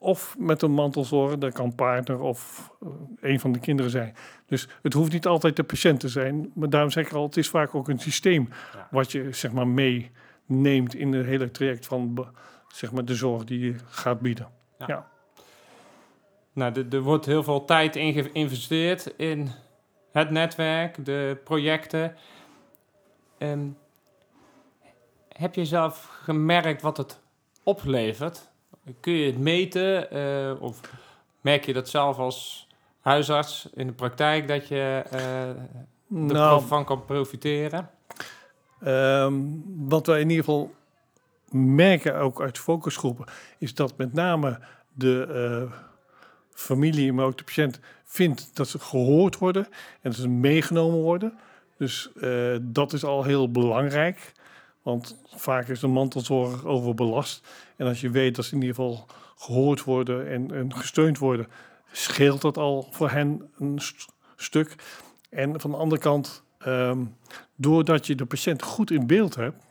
Of 0.00 0.36
met 0.38 0.62
een 0.62 0.70
mantelzorger, 0.72 1.38
dat 1.38 1.52
kan 1.52 1.74
partner 1.74 2.20
of 2.20 2.70
uh, 2.82 2.88
een 3.20 3.40
van 3.40 3.52
de 3.52 3.58
kinderen 3.58 3.90
zijn. 3.90 4.14
Dus 4.46 4.68
het 4.82 4.92
hoeft 4.92 5.12
niet 5.12 5.26
altijd 5.26 5.56
de 5.56 5.62
patiënt 5.64 6.00
te 6.00 6.08
zijn. 6.08 6.50
Maar 6.54 6.70
daarom 6.70 6.90
zeg 6.90 7.06
ik 7.06 7.12
al, 7.12 7.22
het 7.22 7.36
is 7.36 7.48
vaak 7.48 7.74
ook 7.74 7.88
een 7.88 7.98
systeem 7.98 8.48
Ja. 8.74 8.88
wat 8.90 9.12
je 9.12 9.32
zeg 9.32 9.52
maar 9.52 9.68
meeneemt 9.68 10.94
in 10.94 11.12
het 11.12 11.26
hele 11.26 11.50
traject 11.50 11.86
van 11.86 12.26
zeg 12.68 12.92
maar, 12.92 13.04
de 13.04 13.14
zorg 13.14 13.44
die 13.44 13.58
je 13.60 13.74
gaat 13.86 14.20
bieden. 14.20 14.48
Nou, 16.52 16.72
er- 16.80 16.86
er 16.94 17.00
wordt 17.00 17.26
heel 17.26 17.42
veel 17.42 17.64
tijd 17.64 17.96
in 17.96 18.12
geïnvesteerd 18.12 19.06
in 19.16 19.50
het 20.12 20.30
netwerk, 20.30 21.04
de 21.04 21.40
projecten. 21.44 22.14
Ehm, 23.38 23.66
heb 25.28 25.54
je 25.54 25.64
zelf 25.64 26.04
gemerkt 26.22 26.82
wat 26.82 26.96
het 26.96 27.20
oplevert? 27.62 28.47
Kun 29.00 29.12
je 29.12 29.26
het 29.26 29.38
meten? 29.38 30.10
eh, 30.10 30.62
of 30.62 30.80
merk 31.40 31.64
je 31.64 31.72
dat 31.72 31.88
zelf 31.88 32.18
als 32.18 32.66
huisarts 33.00 33.68
in 33.74 33.86
de 33.86 33.92
praktijk 33.92 34.48
dat 34.48 34.68
je 34.68 35.04
eh 35.10 35.50
Nou, 36.06 36.60
ervan 36.60 36.84
kan 36.84 37.04
profiteren? 37.04 37.90
Ehm, 38.80 39.34
wat 39.76 40.06
wij 40.06 40.20
in 40.20 40.30
ieder 40.30 40.44
geval 40.44 40.74
merken, 41.50 42.16
ook 42.16 42.40
uit 42.40 42.58
focusgroepen, 42.58 43.26
is 43.58 43.74
dat 43.74 43.96
met 43.96 44.12
name 44.12 44.60
de 44.92 45.26
eh, 45.26 45.72
familie, 46.52 47.12
maar 47.12 47.24
ook 47.24 47.38
de 47.38 47.44
patiënt, 47.44 47.80
vindt 48.04 48.56
dat 48.56 48.68
ze 48.68 48.78
gehoord 48.78 49.38
worden 49.38 49.64
en 50.00 50.10
dat 50.10 50.14
ze 50.14 50.28
meegenomen 50.28 51.00
worden. 51.00 51.38
Dus 51.76 52.10
dat 52.60 52.92
is 52.92 53.04
al 53.04 53.24
heel 53.24 53.50
belangrijk, 53.50 54.32
want 54.82 55.18
vaak 55.36 55.68
is 55.68 55.80
de 55.80 55.86
mantelzorg 55.86 56.64
overbelast. 56.64 57.46
En 57.78 57.86
als 57.86 58.00
je 58.00 58.10
weet 58.10 58.36
dat 58.36 58.44
ze 58.44 58.54
in 58.54 58.60
ieder 58.60 58.74
geval 58.74 59.06
gehoord 59.36 59.84
worden 59.84 60.28
en, 60.28 60.54
en 60.54 60.74
gesteund 60.74 61.18
worden, 61.18 61.46
scheelt 61.92 62.40
dat 62.40 62.56
al 62.56 62.88
voor 62.90 63.10
hen 63.10 63.50
een 63.58 63.78
st- 63.78 64.12
stuk. 64.36 64.74
En 65.30 65.60
van 65.60 65.70
de 65.70 65.76
andere 65.76 66.00
kant, 66.00 66.42
ehm, 66.58 67.04
doordat 67.54 68.06
je 68.06 68.14
de 68.14 68.26
patiënt 68.26 68.62
goed 68.62 68.90
in 68.90 69.06
beeld 69.06 69.34
hebt, 69.34 69.66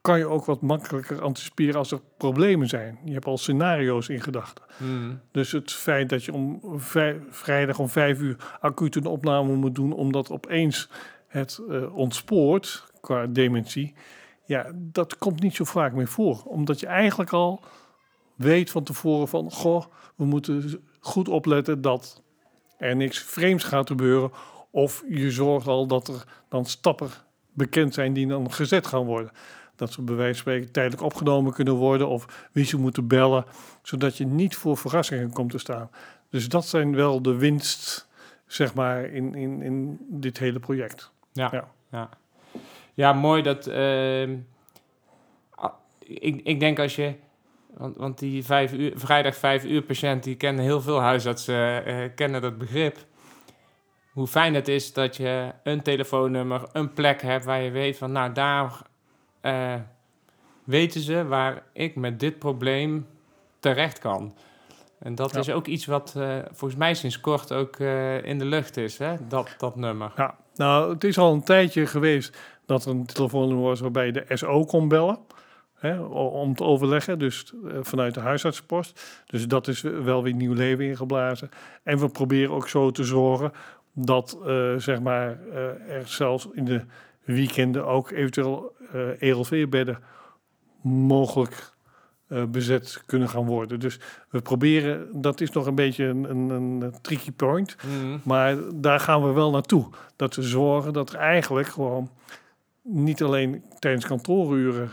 kan 0.00 0.18
je 0.18 0.26
ook 0.26 0.44
wat 0.44 0.60
makkelijker 0.60 1.22
anticiperen 1.22 1.74
als 1.74 1.90
er 1.90 2.00
problemen 2.16 2.68
zijn. 2.68 2.98
Je 3.04 3.12
hebt 3.12 3.24
al 3.24 3.38
scenario's 3.38 4.08
in 4.08 4.20
gedachten. 4.20 4.64
Hmm. 4.76 5.20
Dus 5.30 5.52
het 5.52 5.72
feit 5.72 6.08
dat 6.08 6.24
je 6.24 6.32
om 6.32 6.60
vrijdag 7.30 7.78
om 7.78 7.88
vijf 7.88 8.20
uur 8.20 8.36
acuut 8.60 8.96
een 8.96 9.06
opname 9.06 9.54
moet 9.54 9.74
doen, 9.74 9.92
omdat 9.92 10.30
opeens 10.30 10.88
het 11.26 11.60
eh, 11.68 11.96
ontspoort 11.96 12.84
qua 13.00 13.26
dementie, 13.26 13.94
ja, 14.46 14.70
dat 14.74 15.18
komt 15.18 15.40
niet 15.40 15.54
zo 15.54 15.64
vaak 15.64 15.92
meer 15.92 16.08
voor. 16.08 16.42
Omdat 16.44 16.80
je 16.80 16.86
eigenlijk 16.86 17.32
al 17.32 17.60
weet 18.34 18.70
van 18.70 18.84
tevoren 18.84 19.28
van, 19.28 19.50
goh, 19.50 19.84
we 20.14 20.24
moeten 20.24 20.82
goed 21.00 21.28
opletten 21.28 21.80
dat 21.80 22.22
er 22.78 22.96
niks 22.96 23.18
vreemds 23.18 23.64
gaat 23.64 23.86
gebeuren. 23.86 24.30
Of 24.70 25.04
je 25.08 25.30
zorgt 25.30 25.66
al 25.66 25.86
dat 25.86 26.08
er 26.08 26.24
dan 26.48 26.66
stappen 26.66 27.08
bekend 27.52 27.94
zijn 27.94 28.12
die 28.12 28.26
dan 28.26 28.52
gezet 28.52 28.86
gaan 28.86 29.04
worden. 29.04 29.32
Dat 29.76 29.92
ze 29.92 30.02
bij 30.02 30.14
wijze 30.14 30.32
van 30.32 30.40
spreken 30.40 30.72
tijdelijk 30.72 31.02
opgenomen 31.02 31.52
kunnen 31.52 31.74
worden 31.74 32.08
of 32.08 32.48
wie 32.52 32.64
ze 32.64 32.78
moeten 32.78 33.06
bellen, 33.06 33.44
zodat 33.82 34.16
je 34.16 34.26
niet 34.26 34.56
voor 34.56 34.76
verrassingen 34.76 35.32
komt 35.32 35.50
te 35.50 35.58
staan. 35.58 35.90
Dus 36.28 36.48
dat 36.48 36.66
zijn 36.66 36.94
wel 36.94 37.22
de 37.22 37.36
winst, 37.36 38.08
zeg 38.46 38.74
maar, 38.74 39.04
in, 39.04 39.34
in, 39.34 39.62
in 39.62 39.98
dit 40.00 40.38
hele 40.38 40.58
project. 40.60 41.12
Ja, 41.32 41.48
Ja. 41.52 41.68
ja. 41.90 42.08
Ja. 42.94 43.12
mooi 43.12 43.42
dat. 43.42 43.66
ehm, 43.66 44.36
ah, 45.50 45.72
ik, 45.98 46.40
ik 46.44 46.60
denk 46.60 46.78
als 46.78 46.96
je. 46.96 47.14
Want, 47.76 47.96
want 47.96 48.18
die 48.18 48.44
vijf 48.44 48.72
uur, 48.72 48.92
vrijdag 48.94 49.36
vijf 49.36 49.64
uur 49.64 49.82
patiënt, 49.82 50.22
die 50.22 50.34
kennen 50.36 50.64
heel 50.64 50.80
veel 50.80 51.00
huisartsen, 51.00 51.84
eh, 51.84 51.96
kennen 52.14 52.42
dat 52.42 52.58
begrip. 52.58 52.96
Hoe 54.12 54.26
fijn 54.26 54.54
het 54.54 54.68
is 54.68 54.92
dat 54.92 55.16
je 55.16 55.52
een 55.64 55.82
telefoonnummer, 55.82 56.62
een 56.72 56.92
plek 56.92 57.22
hebt 57.22 57.44
waar 57.44 57.62
je 57.62 57.70
weet 57.70 57.98
van, 57.98 58.12
nou 58.12 58.32
daar 58.32 58.82
eh, 59.40 59.74
weten 60.64 61.00
ze 61.00 61.26
waar 61.26 61.62
ik 61.72 61.96
met 61.96 62.20
dit 62.20 62.38
probleem 62.38 63.06
terecht 63.60 63.98
kan. 63.98 64.34
En 64.98 65.14
dat 65.14 65.32
Ja. 65.32 65.38
is 65.38 65.50
ook 65.50 65.66
iets 65.66 65.86
wat 65.86 66.12
volgens 66.52 66.76
mij 66.76 66.94
sinds 66.94 67.20
kort 67.20 67.52
ook 67.52 67.78
in 68.22 68.38
de 68.38 68.44
lucht 68.44 68.76
is, 68.76 68.98
hè? 68.98 69.16
Dat, 69.28 69.54
dat 69.58 69.76
nummer. 69.76 70.12
Ja, 70.16 70.36
nou, 70.54 70.92
het 70.92 71.04
is 71.04 71.18
al 71.18 71.32
een 71.32 71.42
tijdje 71.44 71.86
geweest 71.86 72.38
dat 72.66 72.84
er 72.84 72.90
een 72.90 73.06
telefoonnummer 73.06 73.64
was 73.64 73.80
waarbij 73.80 74.06
je 74.06 74.12
de 74.12 74.24
SO 74.28 74.64
kon 74.64 74.88
bellen. 74.88 75.18
Hè, 75.74 76.00
om 76.00 76.54
te 76.54 76.64
overleggen, 76.64 77.18
dus 77.18 77.52
eh, 77.68 77.78
vanuit 77.80 78.14
de 78.14 78.20
huisartsenpost. 78.20 79.22
Dus 79.26 79.48
dat 79.48 79.68
is 79.68 79.80
wel 79.80 80.22
weer 80.22 80.34
nieuw 80.34 80.52
leven 80.52 80.84
ingeblazen. 80.84 81.48
En 81.82 81.98
we 81.98 82.08
proberen 82.08 82.54
ook 82.54 82.68
zo 82.68 82.90
te 82.90 83.04
zorgen 83.04 83.52
dat 83.92 84.38
eh, 84.46 84.74
zeg 84.76 85.00
maar, 85.00 85.38
eh, 85.52 85.96
er 85.96 86.06
zelfs 86.06 86.48
in 86.52 86.64
de 86.64 86.80
weekenden 87.24 87.86
ook 87.86 88.10
eventueel 88.10 88.72
eh 88.92 89.30
ELV-bedden 89.30 89.98
mogelijk 90.82 91.72
bezet 92.48 93.02
kunnen 93.06 93.28
gaan 93.28 93.46
worden. 93.46 93.80
Dus 93.80 94.00
we 94.30 94.40
proberen, 94.40 95.08
dat 95.22 95.40
is 95.40 95.50
nog 95.50 95.66
een 95.66 95.74
beetje 95.74 96.04
een, 96.04 96.30
een, 96.30 96.50
een 96.50 97.00
tricky 97.00 97.32
point. 97.32 97.76
Mhm. 97.82 98.18
Maar 98.22 98.56
daar 98.74 99.00
gaan 99.00 99.22
we 99.22 99.32
wel 99.32 99.50
naartoe. 99.50 99.86
Dat 100.16 100.34
we 100.34 100.42
zorgen 100.42 100.92
dat 100.92 101.12
er 101.12 101.18
eigenlijk 101.18 101.68
gewoon 101.68 102.10
niet 102.84 103.22
alleen 103.22 103.64
tijdens 103.78 104.06
kantooruren 104.06 104.90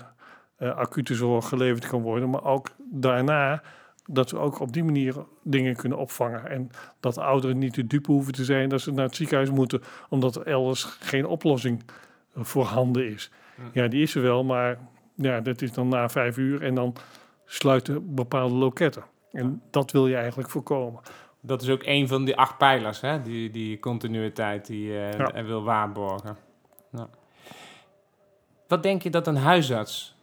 eh, 0.57 0.75
acute 0.75 1.15
zorg 1.15 1.47
geleverd 1.47 1.87
kan 1.87 2.01
worden, 2.01 2.29
maar 2.29 2.43
ook 2.43 2.67
daarna 2.91 3.61
dat 4.05 4.31
we 4.31 4.37
ook 4.37 4.59
op 4.59 4.73
die 4.73 4.83
manier 4.83 5.15
dingen 5.43 5.75
kunnen 5.75 5.97
opvangen. 5.97 6.49
En 6.49 6.69
dat 6.99 7.17
ouderen 7.17 7.57
niet 7.57 7.75
de 7.75 7.87
dupe 7.87 8.11
hoeven 8.11 8.33
te 8.33 8.43
zijn 8.43 8.69
dat 8.69 8.81
ze 8.81 8.91
naar 8.91 9.05
het 9.05 9.15
ziekenhuis 9.15 9.49
moeten, 9.49 9.81
omdat 10.09 10.35
er 10.35 10.45
elders 10.47 10.83
geen 10.83 11.25
oplossing 11.25 11.83
eh, 12.33 12.43
voorhanden 12.43 13.07
is. 13.07 13.31
Ja, 13.73 13.87
die 13.87 14.01
is 14.01 14.15
er 14.15 14.21
wel, 14.21 14.43
maar 14.43 14.77
ja, 15.15 15.39
dat 15.41 15.61
is 15.61 15.71
dan 15.73 15.87
na 15.87 16.09
vijf 16.09 16.37
uur 16.37 16.61
en 16.61 16.75
dan 16.75 16.95
sluiten 17.45 18.15
bepaalde 18.15 18.55
loketten. 18.55 19.03
En 19.31 19.61
dat 19.71 19.91
wil 19.91 20.07
je 20.07 20.15
eigenlijk 20.15 20.49
voorkomen. 20.49 21.01
Dat 21.41 21.61
is 21.61 21.69
ook 21.69 21.81
een 21.85 22.07
van 22.07 22.25
die 22.25 22.35
acht 22.37 22.57
pijlers, 22.57 23.01
hè? 23.01 23.21
Die, 23.21 23.49
die 23.49 23.79
continuïteit 23.79 24.65
die 24.65 24.85
je 24.87 25.09
Ja. 25.17 25.33
er 25.33 25.45
wil 25.45 25.63
waarborgen. 25.63 26.37
Wat 28.71 28.83
denk 28.83 29.01
je 29.01 29.09
dat 29.09 29.27
een 29.27 29.37
huisarts 29.37 30.15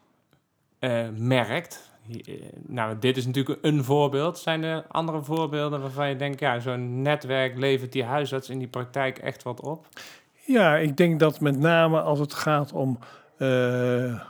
eh, 0.78 1.08
merkt? 1.16 1.90
Eh, 2.24 2.34
nou, 2.66 2.98
dit 2.98 3.16
is 3.16 3.26
natuurlijk 3.26 3.58
een 3.62 3.84
voorbeeld. 3.84 4.38
Zijn 4.38 4.62
er 4.62 4.84
andere 4.88 5.22
voorbeelden 5.22 5.80
waarvan 5.80 6.08
je 6.08 6.16
denkt, 6.16 6.40
ja, 6.40 6.58
zo'n 6.58 7.02
netwerk 7.02 7.58
levert 7.58 7.92
die 7.92 8.04
huisarts 8.04 8.50
in 8.50 8.58
die 8.58 8.68
praktijk 8.68 9.18
echt 9.18 9.42
wat 9.42 9.60
op? 9.60 9.86
Ja, 10.44 10.76
ik 10.76 10.96
denk 10.96 11.20
dat 11.20 11.40
met 11.40 11.58
name 11.58 12.00
als 12.00 12.18
het 12.18 12.34
gaat 12.34 12.72
om 12.72 12.98
eh, 13.36 14.20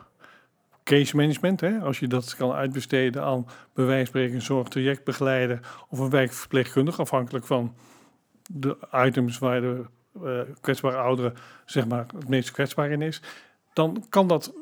case 0.84 1.16
management, 1.16 1.60
hè, 1.60 1.78
als 1.78 1.98
je 1.98 2.06
dat 2.06 2.36
kan 2.36 2.52
uitbesteden 2.52 3.22
aan 3.22 3.46
bij 3.74 3.84
wijze 3.84 4.10
van 4.10 4.20
spreken 4.40 4.70
een 5.18 5.60
of 5.88 5.98
een 5.98 6.10
wijkverpleegkundige, 6.10 7.00
afhankelijk 7.00 7.44
van 7.44 7.74
de 8.50 8.76
items 8.92 9.38
waar 9.38 9.60
de 9.60 9.84
kwetsbare 10.60 10.96
ouderen 10.96 11.34
zeg 11.64 11.86
maar, 11.86 12.06
het 12.16 12.28
meest 12.28 12.50
kwetsbaar 12.50 12.90
in 12.90 13.02
is, 13.02 13.22
dan 13.72 14.04
kan 14.08 14.28
dat 14.28 14.52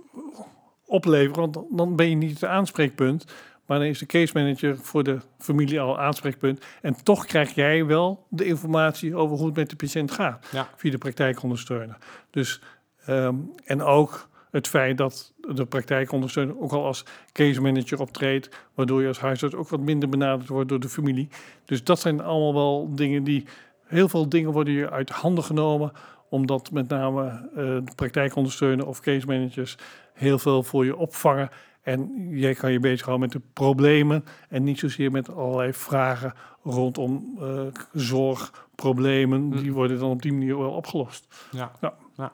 opleveren, 0.86 1.40
want 1.52 1.58
dan- 1.76 1.96
ben 1.96 2.08
je 2.10 2.16
niet 2.16 2.40
het 2.40 2.44
aanspreekpunt, 2.44 3.24
maar 3.66 3.78
dan 3.78 3.86
is 3.86 3.98
de 3.98 4.06
case 4.06 4.32
manager 4.38 4.76
voor 4.78 5.02
de 5.02 5.18
familie 5.38 5.80
al 5.80 5.98
aanspreekpunt. 5.98 6.64
En 6.82 7.02
toch 7.02 7.26
krijg 7.26 7.54
jij 7.54 7.84
wel 7.86 8.26
de 8.28 8.44
informatie 8.44 9.14
over 9.16 9.36
hoe 9.36 9.46
het 9.46 9.56
met 9.56 9.70
de 9.70 9.76
patiënt 9.76 10.10
gaat 10.10 10.46
Ja. 10.52 10.68
via 10.76 10.90
de 10.90 10.98
praktijkondersteuner. 10.98 11.96
Dus, 12.30 12.60
ehm, 13.06 13.34
en 13.64 13.82
ook 13.82 14.28
het 14.50 14.68
feit 14.68 14.98
dat 14.98 15.32
de 15.40 15.66
praktijkondersteuner 15.66 16.60
ook 16.60 16.72
al 16.72 16.84
als 16.84 17.04
case 17.32 17.60
manager 17.60 18.00
optreedt, 18.00 18.48
waardoor 18.74 19.02
je 19.02 19.08
als 19.08 19.18
huisarts 19.20 19.54
ook 19.54 19.68
wat 19.68 19.80
minder 19.80 20.08
benaderd 20.08 20.48
wordt 20.48 20.68
door 20.68 20.80
de 20.80 20.88
familie. 20.88 21.28
Dus 21.64 21.84
dat 21.84 22.00
zijn 22.00 22.20
allemaal 22.22 22.54
wel 22.54 22.94
dingen 22.94 23.24
die, 23.24 23.44
heel 23.86 24.08
veel 24.08 24.28
dingen 24.28 24.52
worden 24.52 24.72
je 24.74 24.90
uit 24.90 25.10
handen 25.10 25.44
genomen, 25.44 25.92
omdat 26.36 26.70
met 26.70 26.88
name 26.88 27.48
de 27.54 27.92
praktijkondersteuner 27.94 28.86
of 28.86 29.00
case 29.00 29.26
managers 29.26 29.76
heel 30.12 30.38
veel 30.38 30.62
voor 30.62 30.84
je 30.84 30.96
opvangen. 30.96 31.50
En 31.82 32.28
jij 32.30 32.54
kan 32.54 32.72
je 32.72 32.80
bezighouden 32.80 33.28
met 33.28 33.42
de 33.42 33.48
problemen 33.52 34.24
en 34.48 34.64
niet 34.64 34.78
zozeer 34.78 35.10
met 35.10 35.34
allerlei 35.34 35.72
vragen 35.72 36.34
rondom 36.62 37.36
eh, 37.40 37.60
zorgproblemen. 37.92 39.52
Hm. 39.52 39.58
Die 39.58 39.72
worden 39.72 39.98
dan 39.98 40.10
op 40.10 40.22
die 40.22 40.32
manier 40.32 40.58
wel 40.58 40.70
opgelost. 40.70 41.48
Ja. 41.50 41.72
Ja. 41.80 41.94
ja. 42.16 42.32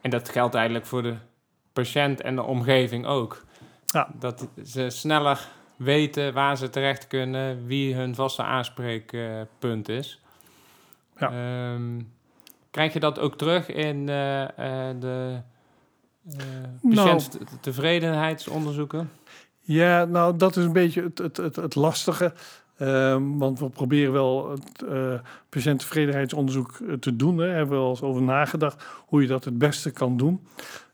En 0.00 0.10
dat 0.10 0.28
geldt 0.28 0.54
eigenlijk 0.54 0.86
voor 0.86 1.02
de 1.02 1.14
patiënt 1.72 2.20
en 2.20 2.34
de 2.34 2.42
omgeving 2.42 3.06
ook. 3.06 3.44
Ja. 3.86 4.08
Dat 4.18 4.48
ze 4.64 4.90
sneller 4.90 5.48
weten 5.76 6.32
waar 6.32 6.56
ze 6.56 6.70
terecht 6.70 7.06
kunnen, 7.06 7.66
wie 7.66 7.94
hun 7.94 8.14
vaste 8.14 8.42
aanspreekpunt 8.42 9.88
is. 9.88 10.22
Ja. 11.18 11.30
Ehm, 11.30 12.00
krijg 12.76 12.92
je 12.92 13.00
dat 13.00 13.18
ook 13.18 13.38
terug 13.38 13.68
in 13.68 14.08
eh, 14.08 14.42
eh, 14.42 14.50
de 15.00 15.40
uh, 16.26 16.42
Nou. 16.82 17.14
patiënttevredenheidsonderzoeken? 17.14 19.10
Ja, 19.60 20.04
nou, 20.04 20.36
dat 20.36 20.56
is 20.56 20.64
een 20.64 20.72
beetje 20.72 21.02
het, 21.02 21.18
het, 21.18 21.36
het, 21.36 21.56
het 21.56 21.74
lastige. 21.74 22.32
Ehm, 22.76 23.38
want 23.38 23.58
we 23.58 23.68
proberen 23.68 24.12
wel 24.12 24.50
het 24.50 24.82
eh, 24.88 25.20
patiënttevredenheidsonderzoek 25.48 26.78
eh, 26.88 26.92
te 26.94 27.16
doen. 27.16 27.38
Hè. 27.38 27.48
Hebben 27.48 27.76
we 27.76 27.82
wel 27.82 27.88
eens 27.88 28.02
over 28.02 28.22
nagedacht 28.22 28.84
hoe 29.06 29.22
je 29.22 29.28
dat 29.28 29.44
het 29.44 29.58
beste 29.58 29.90
kan 29.90 30.16
doen. 30.16 30.46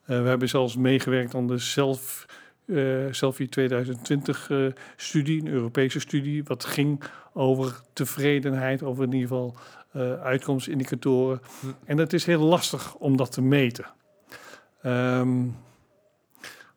Eh, 0.04 0.22
we 0.22 0.28
hebben 0.28 0.48
zelfs 0.48 0.76
meegewerkt 0.76 1.34
aan 1.34 1.46
de 1.46 1.58
Self, 1.58 2.26
eh, 2.66 2.76
Selfie 3.10 3.48
2020-studie, 3.48 5.40
een 5.40 5.48
Europese 5.48 6.00
studie, 6.00 6.44
wat 6.44 6.64
ging 6.64 7.02
over 7.32 7.80
tevredenheid, 7.92 8.82
over 8.82 9.04
in 9.04 9.12
ieder 9.12 9.28
geval 9.28 9.54
eh, 9.54 9.81
uitkomstindicatoren. 10.22 11.40
Hm. 11.60 11.66
En 11.84 11.98
het 11.98 12.12
is 12.12 12.24
heel 12.24 12.42
lastig 12.42 12.94
om 12.94 13.16
dat 13.16 13.32
te 13.32 13.42
meten. 13.42 13.86
Ehm, 14.82 15.46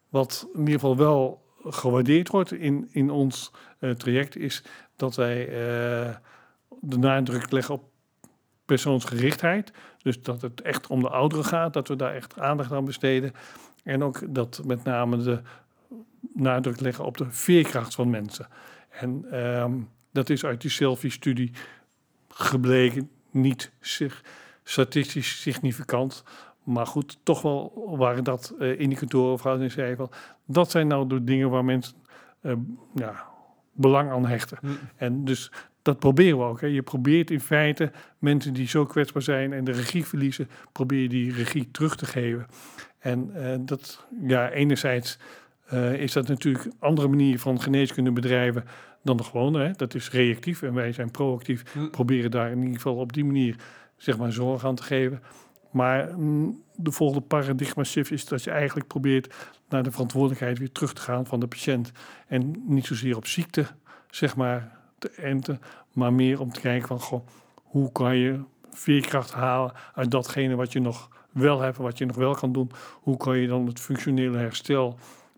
wat 0.09 0.47
in 0.53 0.59
ieder 0.59 0.73
geval 0.73 0.97
wel 0.97 1.43
gewaardeerd 1.63 2.29
wordt 2.29 2.51
in, 2.51 2.89
in 2.91 3.09
ons 3.09 3.51
eh, 3.79 3.89
traject, 3.89 4.37
is 4.37 4.63
dat 4.95 5.15
wij 5.15 5.47
eh, 5.47 6.15
de 6.81 6.97
nadruk 6.97 7.51
leggen 7.51 7.73
op 7.73 7.83
persoonsgerichtheid. 8.65 9.71
Dus 9.97 10.21
dat 10.21 10.41
het 10.41 10.61
echt 10.61 10.87
om 10.87 11.01
de 11.01 11.09
ouderen 11.09 11.45
gaat, 11.45 11.73
dat 11.73 11.87
we 11.87 11.95
daar 11.95 12.15
echt 12.15 12.39
aandacht 12.39 12.71
aan 12.71 12.85
besteden. 12.85 13.31
En 13.83 14.03
ook 14.03 14.35
dat 14.35 14.61
met 14.65 14.83
name 14.83 15.17
de 15.17 15.41
nadruk 16.33 16.79
leggen 16.79 17.05
op 17.05 17.17
de 17.17 17.31
veerkracht 17.31 17.95
van 17.95 18.09
mensen. 18.09 18.47
En 18.89 19.25
ehm, 19.31 19.73
dat 20.11 20.29
is 20.29 20.45
uit 20.45 20.61
die 20.61 20.71
selfie-studie 20.71 21.51
gebleken, 22.37 23.09
niet 23.31 23.71
zich 23.79 24.23
statistisch 24.63 25.41
significant. 25.41 26.23
Maar 26.63 26.87
goed, 26.87 27.19
toch 27.23 27.41
wel 27.41 27.95
waren 27.97 28.23
dat 28.23 28.55
eh, 28.59 28.79
indicatoren 28.79 29.33
of 29.33 29.41
houding 29.41 29.71
zei 29.71 29.95
van 29.95 30.11
dat 30.45 30.71
zijn 30.71 30.87
nou 30.87 31.07
de 31.07 31.23
dingen 31.23 31.49
waar 31.49 31.65
mensen 31.65 31.95
eh, 32.41 32.53
ja, 32.95 33.25
belang 33.71 34.11
aan 34.11 34.25
hechten. 34.25 34.57
Hm. 34.61 34.67
En 34.95 35.25
dus 35.25 35.51
dat 35.81 35.99
proberen 35.99 36.37
we 36.37 36.43
ook. 36.43 36.61
Hè. 36.61 36.67
Je 36.67 36.81
probeert 36.81 37.31
in 37.31 37.41
feite 37.41 37.91
mensen 38.19 38.53
die 38.53 38.67
zo 38.67 38.85
kwetsbaar 38.85 39.21
zijn 39.21 39.53
en 39.53 39.63
de 39.63 39.71
regie 39.71 40.05
verliezen, 40.05 40.49
probeer 40.71 41.01
je 41.01 41.09
die 41.09 41.33
regie 41.33 41.71
terug 41.71 41.95
te 41.95 42.05
geven. 42.05 42.47
En 42.99 43.31
eh, 43.35 43.57
dat, 43.59 44.05
ja, 44.27 44.49
enerzijds 44.49 45.17
is 45.95 46.13
dat 46.13 46.27
natuurlijk 46.27 46.65
een 46.65 46.73
andere 46.79 47.07
manier 47.07 47.39
van 47.39 47.61
geneeskunde 47.61 48.11
bedrijven 48.11 48.63
dan 49.05 49.17
de 49.17 49.23
gewone. 49.23 49.63
Hè. 49.63 49.71
Dat 49.71 49.93
is 49.93 50.11
reactief 50.11 50.61
en 50.61 50.73
wij 50.73 50.91
zijn 50.91 51.11
proactief. 51.11 51.63
Hm. 51.73 51.89
Proberen 51.89 52.31
daar 52.31 52.51
in 52.51 52.59
ieder 52.59 52.75
geval 52.75 52.95
op 52.95 53.13
die 53.13 53.25
manier 53.25 53.55
zeg 53.97 54.17
maar, 54.17 54.31
zorg 54.31 54.65
aan 54.65 54.75
te 54.75 54.83
geven. 54.83 55.21
Maar 55.71 56.17
mm, 56.17 56.61
de 56.75 56.91
volgende 56.91 57.25
paradigma 57.25 57.83
shift 57.83 58.11
is 58.11 58.25
dat 58.25 58.43
je 58.43 58.51
eigenlijk 58.51 58.87
probeert 58.87 59.35
naar 59.69 59.83
de 59.83 59.91
verantwoordelijkheid 59.91 60.59
weer 60.59 60.71
terug 60.71 60.93
te 60.93 61.01
gaan 61.01 61.25
van 61.25 61.39
de 61.39 61.47
patiënt. 61.47 61.91
En 62.27 62.63
niet 62.67 62.85
zozeer 62.85 63.15
op 63.15 63.27
ziekte, 63.27 63.65
zeg 64.09 64.35
maar, 64.35 64.79
te 64.97 65.09
enten, 65.09 65.61
maar 65.93 66.13
meer 66.13 66.39
om 66.39 66.51
te 66.51 66.59
kijken 66.59 66.87
van, 66.87 66.99
goh, 66.99 67.27
hoe 67.55 67.91
kan 67.91 68.15
je 68.15 68.39
veerkracht 68.71 69.31
halen 69.31 69.73
uit 69.93 70.11
datgene 70.11 70.55
wat 70.55 70.71
je 70.71 70.79
nog 70.79 71.09
wel 71.31 71.61
hebt, 71.61 71.77
wat 71.77 71.97
je 71.97 72.05
nog 72.05 72.15
wel 72.15 72.35
kan 72.35 72.51
doen. 72.51 72.71
Hoe 72.93 73.17
kan 73.17 73.37
je 73.37 73.47
dan 73.47 73.67
het 73.67 73.79
functionele 73.79 74.37
herstel 74.37 74.97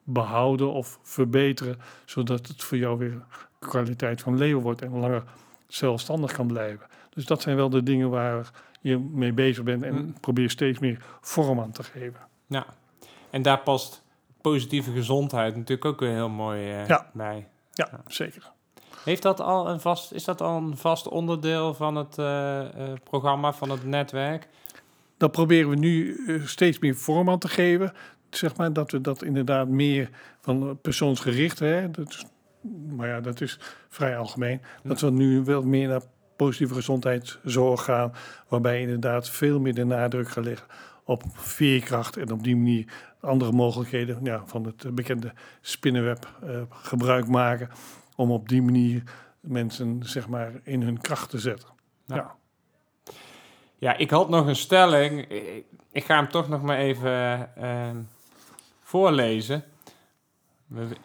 behouden 0.09 0.71
of 0.73 0.99
verbeteren, 1.03 1.79
zodat 2.05 2.47
het 2.47 2.63
voor 2.63 2.77
jou 2.77 2.97
weer 2.97 3.21
kwaliteit 3.59 4.21
van 4.21 4.37
leven 4.37 4.61
wordt 4.61 4.81
en 4.81 4.99
langer 4.99 5.23
zelfstandig 5.67 6.31
kan 6.31 6.47
blijven. 6.47 6.85
Dus 7.09 7.25
dat 7.25 7.41
zijn 7.41 7.55
wel 7.55 7.69
de 7.69 7.83
dingen 7.83 8.09
waar 8.09 8.51
je 8.81 8.97
mee 8.97 9.33
bezig 9.33 9.63
bent 9.63 9.83
en 9.83 9.93
Mm. 9.95 10.13
probeer 10.19 10.49
steeds 10.49 10.79
meer 10.79 11.05
vorm 11.21 11.59
aan 11.59 11.71
te 11.71 11.83
geven. 11.83 12.19
Ja. 12.47 12.65
En 13.29 13.41
daar 13.41 13.59
past 13.59 14.03
positieve 14.41 14.91
gezondheid 14.91 15.55
natuurlijk 15.55 15.85
ook 15.85 15.99
weer 15.99 16.13
heel 16.13 16.29
mooi 16.29 16.71
eh, 16.71 16.87
Ja. 16.87 17.09
bij. 17.13 17.47
Ja, 17.73 17.87
Ja. 17.91 18.01
zeker. 18.07 18.51
Heeft 19.03 19.21
dat 19.21 19.39
al 19.41 19.69
een 19.69 19.79
vast, 19.79 20.11
is 20.11 20.23
dat 20.23 20.41
al 20.41 20.57
een 20.57 20.77
vast 20.77 21.07
onderdeel 21.07 21.73
van 21.73 21.95
het 21.95 22.17
eh, 22.17 22.59
eh, 22.59 22.93
programma, 23.03 23.53
van 23.53 23.69
het 23.69 23.85
netwerk? 23.85 24.47
Dat 25.17 25.31
proberen 25.31 25.69
we 25.69 25.75
nu 25.75 26.23
eh, 26.27 26.45
steeds 26.45 26.79
meer 26.79 26.95
vorm 26.95 27.29
aan 27.29 27.39
te 27.39 27.47
geven. 27.47 27.93
Zeg 28.29 28.55
maar 28.55 28.73
dat 28.73 28.91
we 28.91 29.01
dat 29.01 29.23
inderdaad 29.23 29.67
meer 29.67 30.09
van 30.41 30.79
persoonsgericht, 30.81 31.59
hè, 31.59 31.91
dat 31.91 32.25
maar 32.89 33.07
ja, 33.07 33.21
dat 33.21 33.41
is 33.41 33.59
vrij 33.89 34.17
algemeen. 34.17 34.61
Dat 34.83 35.01
we 35.01 35.11
nu 35.11 35.43
wel 35.43 35.61
meer 35.61 35.87
naar 35.87 36.01
positieve 36.35 36.73
gezondheidszorg 36.73 37.83
gaan, 37.83 38.13
waarbij 38.47 38.81
inderdaad 38.81 39.29
veel 39.29 39.59
meer 39.59 39.73
de 39.73 39.85
nadruk 39.85 40.29
gaat 40.29 40.43
liggen 40.43 40.67
op 41.03 41.23
veerkracht 41.33 42.17
en 42.17 42.31
op 42.31 42.43
die 42.43 42.55
manier 42.55 42.85
andere 43.21 43.51
mogelijkheden 43.51 44.19
ja, 44.23 44.43
van 44.45 44.65
het 44.65 44.95
bekende 44.95 45.33
spinnenweb 45.61 46.29
eh, 46.43 46.61
gebruik 46.69 47.27
maken 47.27 47.69
om 48.15 48.31
op 48.31 48.49
die 48.49 48.61
manier 48.61 49.03
mensen 49.39 49.99
zeg 50.03 50.27
maar 50.27 50.51
in 50.63 50.81
hun 50.81 51.01
kracht 51.01 51.29
te 51.29 51.39
zetten. 51.39 51.69
Ja. 52.05 52.35
ja. 53.77 53.97
Ik 53.97 54.09
had 54.09 54.29
nog 54.29 54.47
een 54.47 54.55
stelling. 54.55 55.29
Ik, 55.29 55.65
ik 55.91 56.05
ga 56.05 56.15
hem 56.15 56.29
toch 56.29 56.47
nog 56.47 56.61
maar 56.61 56.77
even 56.77 57.49
eh, 57.55 57.89
voorlezen. 58.87 59.63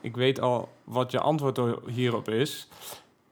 Ik 0.01 0.17
weet 0.17 0.41
al 0.41 0.73
wat 0.85 1.11
je 1.11 1.21
antwoord 1.21 1.61
hierop 1.87 2.29
is. 2.29 2.69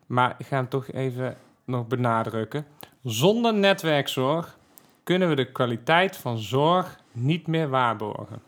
Maar 0.07 0.35
ik 0.39 0.47
ga 0.47 0.57
hem 0.57 0.69
toch 0.69 0.93
even 0.93 1.37
nog 1.65 1.87
benadrukken. 1.87 2.67
Zonder 3.03 3.55
netwerkzorg 3.55 4.59
kunnen 5.03 5.29
we 5.29 5.35
de 5.35 5.53
kwaliteit 5.53 6.17
van 6.17 6.39
zorg 6.39 7.01
niet 7.13 7.47
meer 7.47 7.69
waarborgen. 7.69 8.43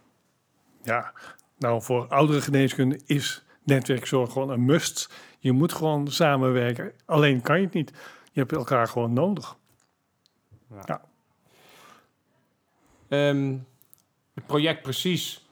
Ja, 0.82 1.12
nou 1.58 1.82
voor 1.82 2.06
oudere 2.06 2.40
geneeskunde 2.40 3.00
is 3.06 3.44
netwerkzorg 3.62 4.32
gewoon 4.32 4.50
een 4.50 4.64
must. 4.64 5.14
Je 5.38 5.52
moet 5.52 5.72
gewoon 5.72 6.08
samenwerken. 6.08 6.92
Alleen 7.04 7.40
kan 7.42 7.58
je 7.58 7.64
het 7.64 7.74
niet. 7.74 7.92
Je 8.32 8.40
hebt 8.40 8.52
elkaar 8.52 8.88
gewoon 8.88 9.12
nodig. 9.12 9.56
Ehm, 13.08 13.56
het 14.34 14.46
project 14.46 14.82
Precies 14.82 15.42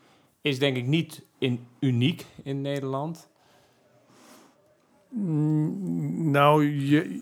is 0.42 0.58
denk 0.58 0.76
ik 0.76 0.86
niet 0.86 1.24
in, 1.38 1.66
uniek 1.80 2.26
in 2.42 2.60
Nederland. 2.60 3.28
Mm, 5.08 6.30
Nou, 6.30 6.64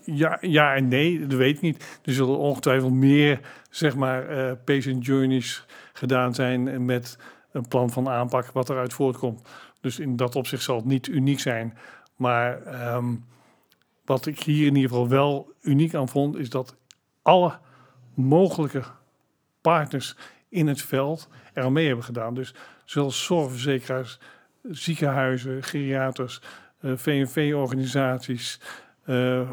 ja, 0.04 0.38
ja 0.40 0.74
en 0.74 0.88
nee, 0.88 1.26
dat 1.26 1.38
weet 1.38 1.57
ik 1.57 1.61
niet. 1.61 2.00
Er 2.04 2.12
zullen 2.12 2.38
ongetwijfeld 2.38 2.92
meer, 2.92 3.40
zeg 3.70 3.96
maar, 3.96 4.28
eh, 4.28 4.52
patient 4.64 5.07
journeys 5.07 5.66
gedaan 5.92 6.35
zijn 6.35 6.85
met 6.85 7.18
een 7.52 7.68
plan 7.68 7.90
van 7.90 8.09
aanpak 8.09 8.52
wat 8.52 8.70
eruit 8.70 8.92
voortkomt. 8.92 9.48
Dus 9.81 9.98
in 9.98 10.16
dat 10.16 10.37
opzicht 10.37 10.62
zal 10.62 10.76
het 10.76 10.85
niet 10.85 11.07
uniek 11.07 11.40
zijn. 11.40 11.78
Maar 12.16 12.62
ehm, 12.62 13.14
wat 14.04 14.26
ik 14.26 14.40
hier 14.40 14.66
in 14.66 14.74
ieder 14.74 14.90
geval 14.90 15.09
wel 15.09 15.52
uniek 15.61 15.94
aan 15.94 16.09
vond, 16.09 16.37
is 16.37 16.50
dat 16.50 16.76
alle 17.22 17.59
mogelijke 18.14 18.83
partners 19.61 20.16
in 20.48 20.66
het 20.66 20.82
veld 20.82 21.28
er 21.52 21.64
aan 21.64 21.72
mee 21.72 21.87
hebben 21.87 22.04
gedaan. 22.04 22.34
Dus 22.34 22.54
zowel 22.84 23.11
zorgverzekeraars, 23.11 24.18
ziekenhuizen, 24.62 25.62
geriaters, 25.62 26.40
eh, 26.80 26.92
VNV-organisaties, 26.96 28.61
eh, 29.04 29.50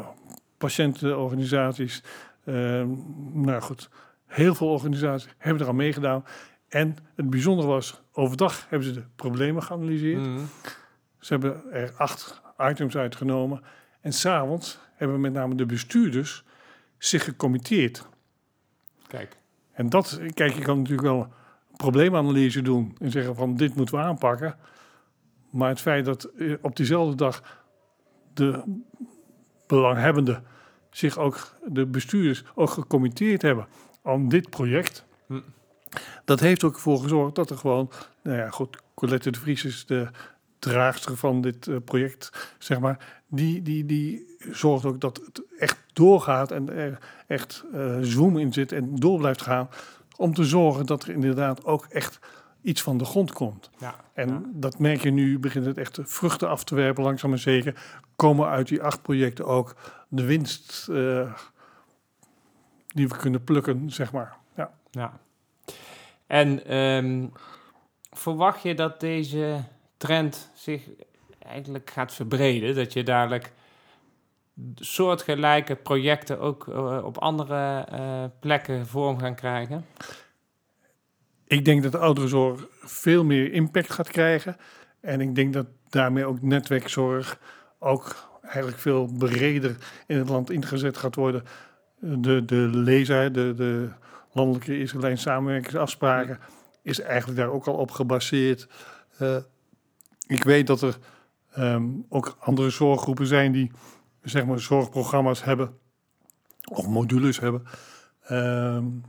patiëntenorganisaties. 0.58 2.02
eh, 2.44 2.82
nou 3.32 3.60
goed, 3.60 3.88
heel 4.26 4.54
veel 4.54 4.68
organisaties 4.68 5.28
hebben 5.38 5.62
er 5.62 5.68
aan 5.68 5.76
meegedaan. 5.76 6.24
En 6.68 6.96
het 7.14 7.30
bijzondere 7.30 7.68
was, 7.68 8.02
overdag 8.12 8.66
hebben 8.68 8.88
ze 8.88 8.94
de 8.94 9.04
problemen 9.16 9.62
geanalyseerd. 9.62 10.26
Mhm. 10.26 10.40
Ze 11.18 11.32
hebben 11.32 11.72
er 11.72 11.92
acht 11.96 12.42
items 12.58 12.96
uitgenomen. 12.96 13.62
En 14.00 14.12
s'avonds 14.12 14.78
hebben 14.94 15.20
met 15.20 15.32
name 15.32 15.54
de 15.54 15.66
bestuurders 15.66 16.44
zich 16.98 17.24
gecommitteerd. 17.24 18.06
Kijk. 19.06 19.36
En 19.76 19.88
dat, 19.88 20.20
kijk, 20.34 20.54
je 20.54 20.62
kan 20.62 20.76
natuurlijk 20.76 21.08
wel 21.08 21.20
een 21.20 21.76
probleemanalyse 21.76 22.62
doen 22.62 22.96
en 22.98 23.10
zeggen 23.10 23.34
van 23.34 23.56
dit 23.56 23.74
moeten 23.74 23.94
we 23.94 24.00
aanpakken. 24.00 24.56
Maar 25.50 25.68
het 25.68 25.80
feit 25.80 26.04
dat 26.04 26.24
eh, 26.24 26.54
op 26.60 26.76
diezelfde 26.76 27.16
dag 27.16 27.64
de 28.34 28.62
belanghebbenden 29.66 30.44
zich 30.90 31.18
ook, 31.18 31.56
de 31.66 31.86
bestuurders, 31.86 32.44
ook 32.54 32.70
gecommitteerd 32.70 33.42
hebben 33.42 33.66
aan 34.02 34.28
dit 34.28 34.50
project. 34.50 35.04
Hm. 35.26 35.40
Dat 36.24 36.40
heeft 36.40 36.64
ook 36.64 36.74
ervoor 36.74 36.98
gezorgd 36.98 37.34
dat 37.34 37.50
er 37.50 37.58
gewoon, 37.58 37.90
nou 38.22 38.36
ja, 38.36 38.50
goed, 38.50 38.82
Colette 38.94 39.30
de 39.30 39.38
Vries 39.38 39.64
is 39.64 39.86
de 39.86 40.08
draagster 40.58 41.16
van 41.16 41.40
dit 41.40 41.66
eh, 41.66 41.76
project, 41.84 42.54
zeg 42.58 42.80
maar. 42.80 43.22
Die, 43.28 43.62
die, 43.62 43.86
die 43.86 44.36
zorgt 44.50 44.84
ook 44.84 45.00
dat 45.00 45.20
het 45.24 45.42
echt 45.58 45.78
doorgaat 45.92 46.50
en 46.50 46.72
er 46.72 46.98
echt 47.26 47.64
eh 47.72 47.98
zoom 48.00 48.38
in 48.38 48.52
zit 48.52 48.72
en 48.72 48.96
door 48.96 49.18
blijft 49.18 49.42
gaan. 49.42 49.68
Om 50.16 50.34
te 50.34 50.44
zorgen 50.44 50.86
dat 50.86 51.02
er 51.02 51.10
inderdaad 51.10 51.64
ook 51.64 51.86
echt 51.88 52.18
iets 52.62 52.82
van 52.82 52.98
de 52.98 53.04
grond 53.04 53.32
komt. 53.32 53.70
Ja. 53.78 53.94
En 54.12 54.28
ja. 54.28 54.40
dat 54.52 54.78
merk 54.78 55.02
je 55.02 55.10
nu, 55.10 55.38
begint 55.38 55.66
het 55.66 55.78
echt 55.78 55.98
vruchten 56.02 56.48
af 56.48 56.64
te 56.64 56.74
werpen, 56.74 57.02
langzaam 57.02 57.30
maar 57.30 57.38
zeker. 57.38 57.82
Komen 58.16 58.48
uit 58.48 58.68
die 58.68 58.82
acht 58.82 59.02
projecten 59.02 59.46
ook 59.46 59.76
de 60.08 60.24
winst, 60.24 60.88
eh, 60.88 61.32
die 62.86 63.08
we 63.08 63.16
kunnen 63.16 63.44
plukken, 63.44 63.90
zeg 63.90 64.12
maar. 64.12 64.36
Ja. 64.56 64.70
Ja. 64.90 65.12
En 66.26 66.64
ehm, 66.66 67.26
verwacht 68.12 68.62
je 68.62 68.74
dat 68.74 69.00
deze 69.00 69.64
trend 69.96 70.50
zich 70.54 70.82
eigenlijk 71.38 71.90
gaat 71.90 72.14
verbreden? 72.14 72.74
Dat 72.74 72.92
je 72.92 73.02
dadelijk 73.02 73.52
soortgelijke 74.74 75.74
projecten 75.74 76.40
ook 76.40 76.68
eh, 76.68 77.04
op 77.04 77.18
andere 77.18 77.84
eh, 77.90 78.24
plekken 78.40 78.86
vorm 78.86 79.18
gaan 79.18 79.34
krijgen? 79.34 79.84
Ik 81.46 81.64
denk 81.64 81.82
dat 81.82 81.92
de 81.92 81.98
ouderenzorg 81.98 82.66
veel 82.80 83.24
meer 83.24 83.52
impact 83.52 83.92
gaat 83.92 84.08
krijgen. 84.08 84.56
En 85.00 85.20
ik 85.20 85.34
denk 85.34 85.52
dat 85.52 85.66
daarmee 85.88 86.24
ook 86.24 86.42
netwerkzorg 86.42 87.38
ook 87.78 88.28
eigenlijk 88.42 88.78
veel 88.78 89.10
breder 89.18 89.76
in 90.06 90.18
het 90.18 90.28
land 90.28 90.50
ingezet 90.50 90.96
gaat 90.96 91.14
worden. 91.14 91.44
De, 92.00 92.44
de 92.44 92.70
LESA, 92.72 93.28
de, 93.28 93.54
de 93.54 93.88
Landelijke 94.32 94.78
Israëlische 94.78 95.28
Samenwerkingsafspraken, 95.28 96.38
is 96.82 97.00
eigenlijk 97.00 97.38
daar 97.38 97.50
ook 97.50 97.66
al 97.66 97.74
op 97.74 97.90
gebaseerd. 97.90 98.68
Uh, 99.22 99.36
ik 100.26 100.44
weet 100.44 100.66
dat 100.66 100.82
er 100.82 100.98
um, 101.58 102.06
ook 102.08 102.36
andere 102.40 102.70
zorggroepen 102.70 103.26
zijn 103.26 103.52
die 103.52 103.70
zeg 104.22 104.46
maar 104.46 104.60
zorgprogramma's 104.60 105.44
hebben 105.44 105.78
of 106.70 106.88
modules 106.88 107.40
hebben. 107.40 107.62
Um, 108.30 109.02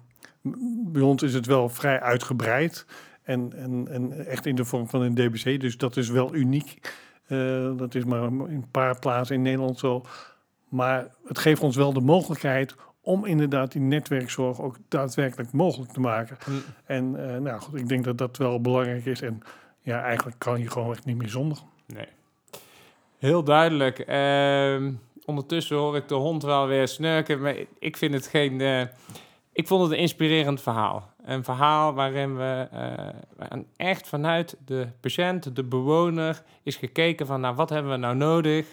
bij 0.91 1.01
ons 1.01 1.23
is 1.23 1.33
het 1.33 1.45
wel 1.45 1.69
vrij 1.69 2.01
uitgebreid 2.01 2.85
en, 3.23 3.53
en, 3.55 3.87
en 3.87 4.25
echt 4.25 4.45
in 4.45 4.55
de 4.55 4.65
vorm 4.65 4.89
van 4.89 5.01
een 5.01 5.15
DBC, 5.15 5.59
dus 5.59 5.77
dat 5.77 5.97
is 5.97 6.09
wel 6.09 6.35
uniek. 6.35 6.93
Uh, 7.27 7.77
dat 7.77 7.95
is 7.95 8.03
maar 8.03 8.23
in 8.23 8.39
een 8.39 8.71
paar 8.71 8.99
plaatsen 8.99 9.35
in 9.35 9.41
Nederland 9.41 9.79
zo. 9.79 10.05
Maar 10.69 11.07
het 11.25 11.37
geeft 11.37 11.61
ons 11.61 11.75
wel 11.75 11.93
de 11.93 12.01
mogelijkheid 12.01 12.75
om 13.01 13.25
inderdaad 13.25 13.71
die 13.71 13.81
netwerkzorg 13.81 14.61
ook 14.61 14.77
daadwerkelijk 14.87 15.51
mogelijk 15.51 15.91
te 15.91 15.99
maken. 15.99 16.37
Mm. 16.49 16.61
En 16.85 17.15
uh, 17.15 17.37
nou 17.37 17.59
goed, 17.59 17.79
ik 17.79 17.87
denk 17.87 18.03
dat 18.03 18.17
dat 18.17 18.37
wel 18.37 18.61
belangrijk 18.61 19.05
is. 19.05 19.21
En 19.21 19.41
ja, 19.87 20.03
eigenlijk 20.03 20.39
kan 20.39 20.59
je 20.59 20.69
gewoon 20.69 20.91
echt 20.91 21.05
niet 21.05 21.17
meer 21.17 21.29
zonder. 21.29 21.57
Nee. 21.85 22.07
Heel 23.17 23.43
duidelijk. 23.43 24.09
Uh, 24.09 24.93
ondertussen 25.25 25.77
hoor 25.77 25.95
ik 25.95 26.07
de 26.07 26.15
hond 26.15 26.43
wel 26.43 26.67
weer 26.67 26.87
snurken. 26.87 27.41
Maar 27.41 27.55
ik 27.79 27.97
vind 27.97 28.13
het 28.13 28.27
geen. 28.27 28.59
Uh, 28.59 28.81
ik 29.51 29.67
vond 29.67 29.83
het 29.83 29.91
een 29.91 29.97
inspirerend 29.97 30.61
verhaal. 30.61 31.11
Een 31.25 31.43
verhaal 31.43 31.93
waarin 31.93 32.37
we 32.37 32.67
uh, 32.73 33.59
echt 33.75 34.07
vanuit 34.07 34.57
de 34.65 34.87
patiënt, 34.99 35.55
de 35.55 35.63
bewoner, 35.63 36.43
is 36.63 36.75
gekeken 36.75 37.25
van 37.25 37.41
nou, 37.41 37.55
wat 37.55 37.69
hebben 37.69 37.91
we 37.91 37.97
nou 37.97 38.15
nodig 38.15 38.67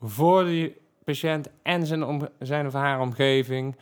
voor 0.00 0.44
die 0.44 0.76
patiënt 1.04 1.48
en 1.62 1.86
zijn, 1.86 2.04
om, 2.04 2.28
zijn 2.38 2.66
of 2.66 2.72
haar 2.72 3.00
omgeving 3.00 3.76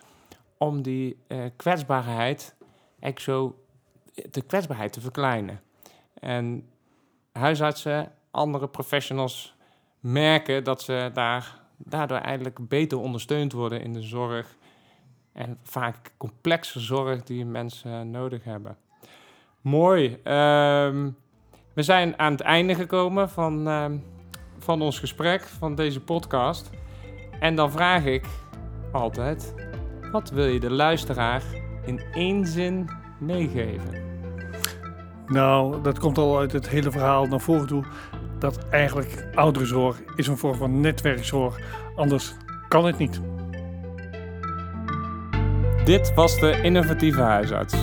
om 0.57 0.83
die 0.83 1.17
uh, 1.29 1.39
kwetsbaarheid, 1.57 2.55
zo, 3.17 3.59
de 4.31 4.43
kwetsbaarheid 4.43 4.93
te 4.93 5.01
verkleinen. 5.01 5.61
En 6.23 6.69
huisartsen, 7.33 8.13
andere 8.31 8.69
professionals 8.69 9.55
merken 10.01 10.65
dat 10.65 10.83
ze 10.83 11.11
daar, 11.13 11.61
daardoor 11.77 12.19
eigenlijk 12.19 12.69
beter 12.69 12.99
ondersteund 12.99 13.53
worden 13.53 13.83
in 13.83 13.93
de 13.93 14.03
zorg. 14.03 14.57
En 15.33 15.59
vaak 15.63 16.13
complexe 16.17 16.81
zorg 16.81 17.23
die 17.23 17.45
mensen 17.45 18.11
nodig 18.11 18.45
hebben. 18.45 18.77
Mooi. 19.61 20.07
Um, 20.07 21.17
we 21.75 21.83
zijn 21.83 22.19
aan 22.19 22.33
het 22.33 22.41
einde 22.41 22.75
gekomen 22.75 23.31
van, 23.31 23.67
um, 23.67 24.05
van 24.59 24.83
ons 24.83 24.99
gesprek, 24.99 25.43
van 25.43 25.75
deze 25.75 26.01
podcast. 26.01 26.71
En 27.41 27.55
dan 27.55 27.71
vraag 27.71 28.05
ik 28.05 28.27
altijd: 28.93 29.55
wat 30.13 30.31
wil 30.31 30.47
je 30.47 30.61
de 30.61 30.71
luisteraar 30.71 31.43
in 31.85 32.01
één 32.13 32.47
zin 32.47 32.91
meegeven? 33.19 34.12
Nou, 35.27 35.83
dat 35.83 35.99
komt 35.99 36.19
al 36.19 36.39
uit 36.39 36.53
het 36.53 36.69
hele 36.69 36.91
verhaal 36.91 37.27
naar 37.27 37.41
voren 37.41 37.67
toe. 37.67 37.85
Dat 38.39 38.69
eigenlijk 38.71 39.27
ouderenzorg 39.35 40.03
is 40.17 40.27
een 40.27 40.39
vorm 40.39 40.57
van 40.57 40.81
netwerkzorg. 40.81 41.59
Anders 41.97 42.35
kan 42.69 42.85
het 42.85 42.99
niet. 42.99 43.21
Dit 45.85 46.15
was 46.15 46.39
de 46.39 46.61
innovatieve 46.63 47.21
huisarts. 47.21 47.75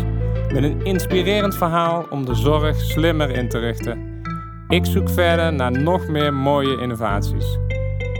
Met 0.53 0.63
een 0.63 0.83
inspirerend 0.83 1.55
verhaal 1.55 2.05
om 2.09 2.25
de 2.25 2.35
zorg 2.35 2.75
slimmer 2.75 3.29
in 3.29 3.49
te 3.49 3.59
richten. 3.59 4.21
Ik 4.67 4.85
zoek 4.85 5.09
verder 5.09 5.53
naar 5.53 5.71
nog 5.71 6.07
meer 6.07 6.33
mooie 6.33 6.81
innovaties. 6.81 7.57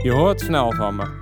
Je 0.02 0.10
hoort 0.10 0.40
snel 0.40 0.72
van 0.72 0.96
me. 0.96 1.19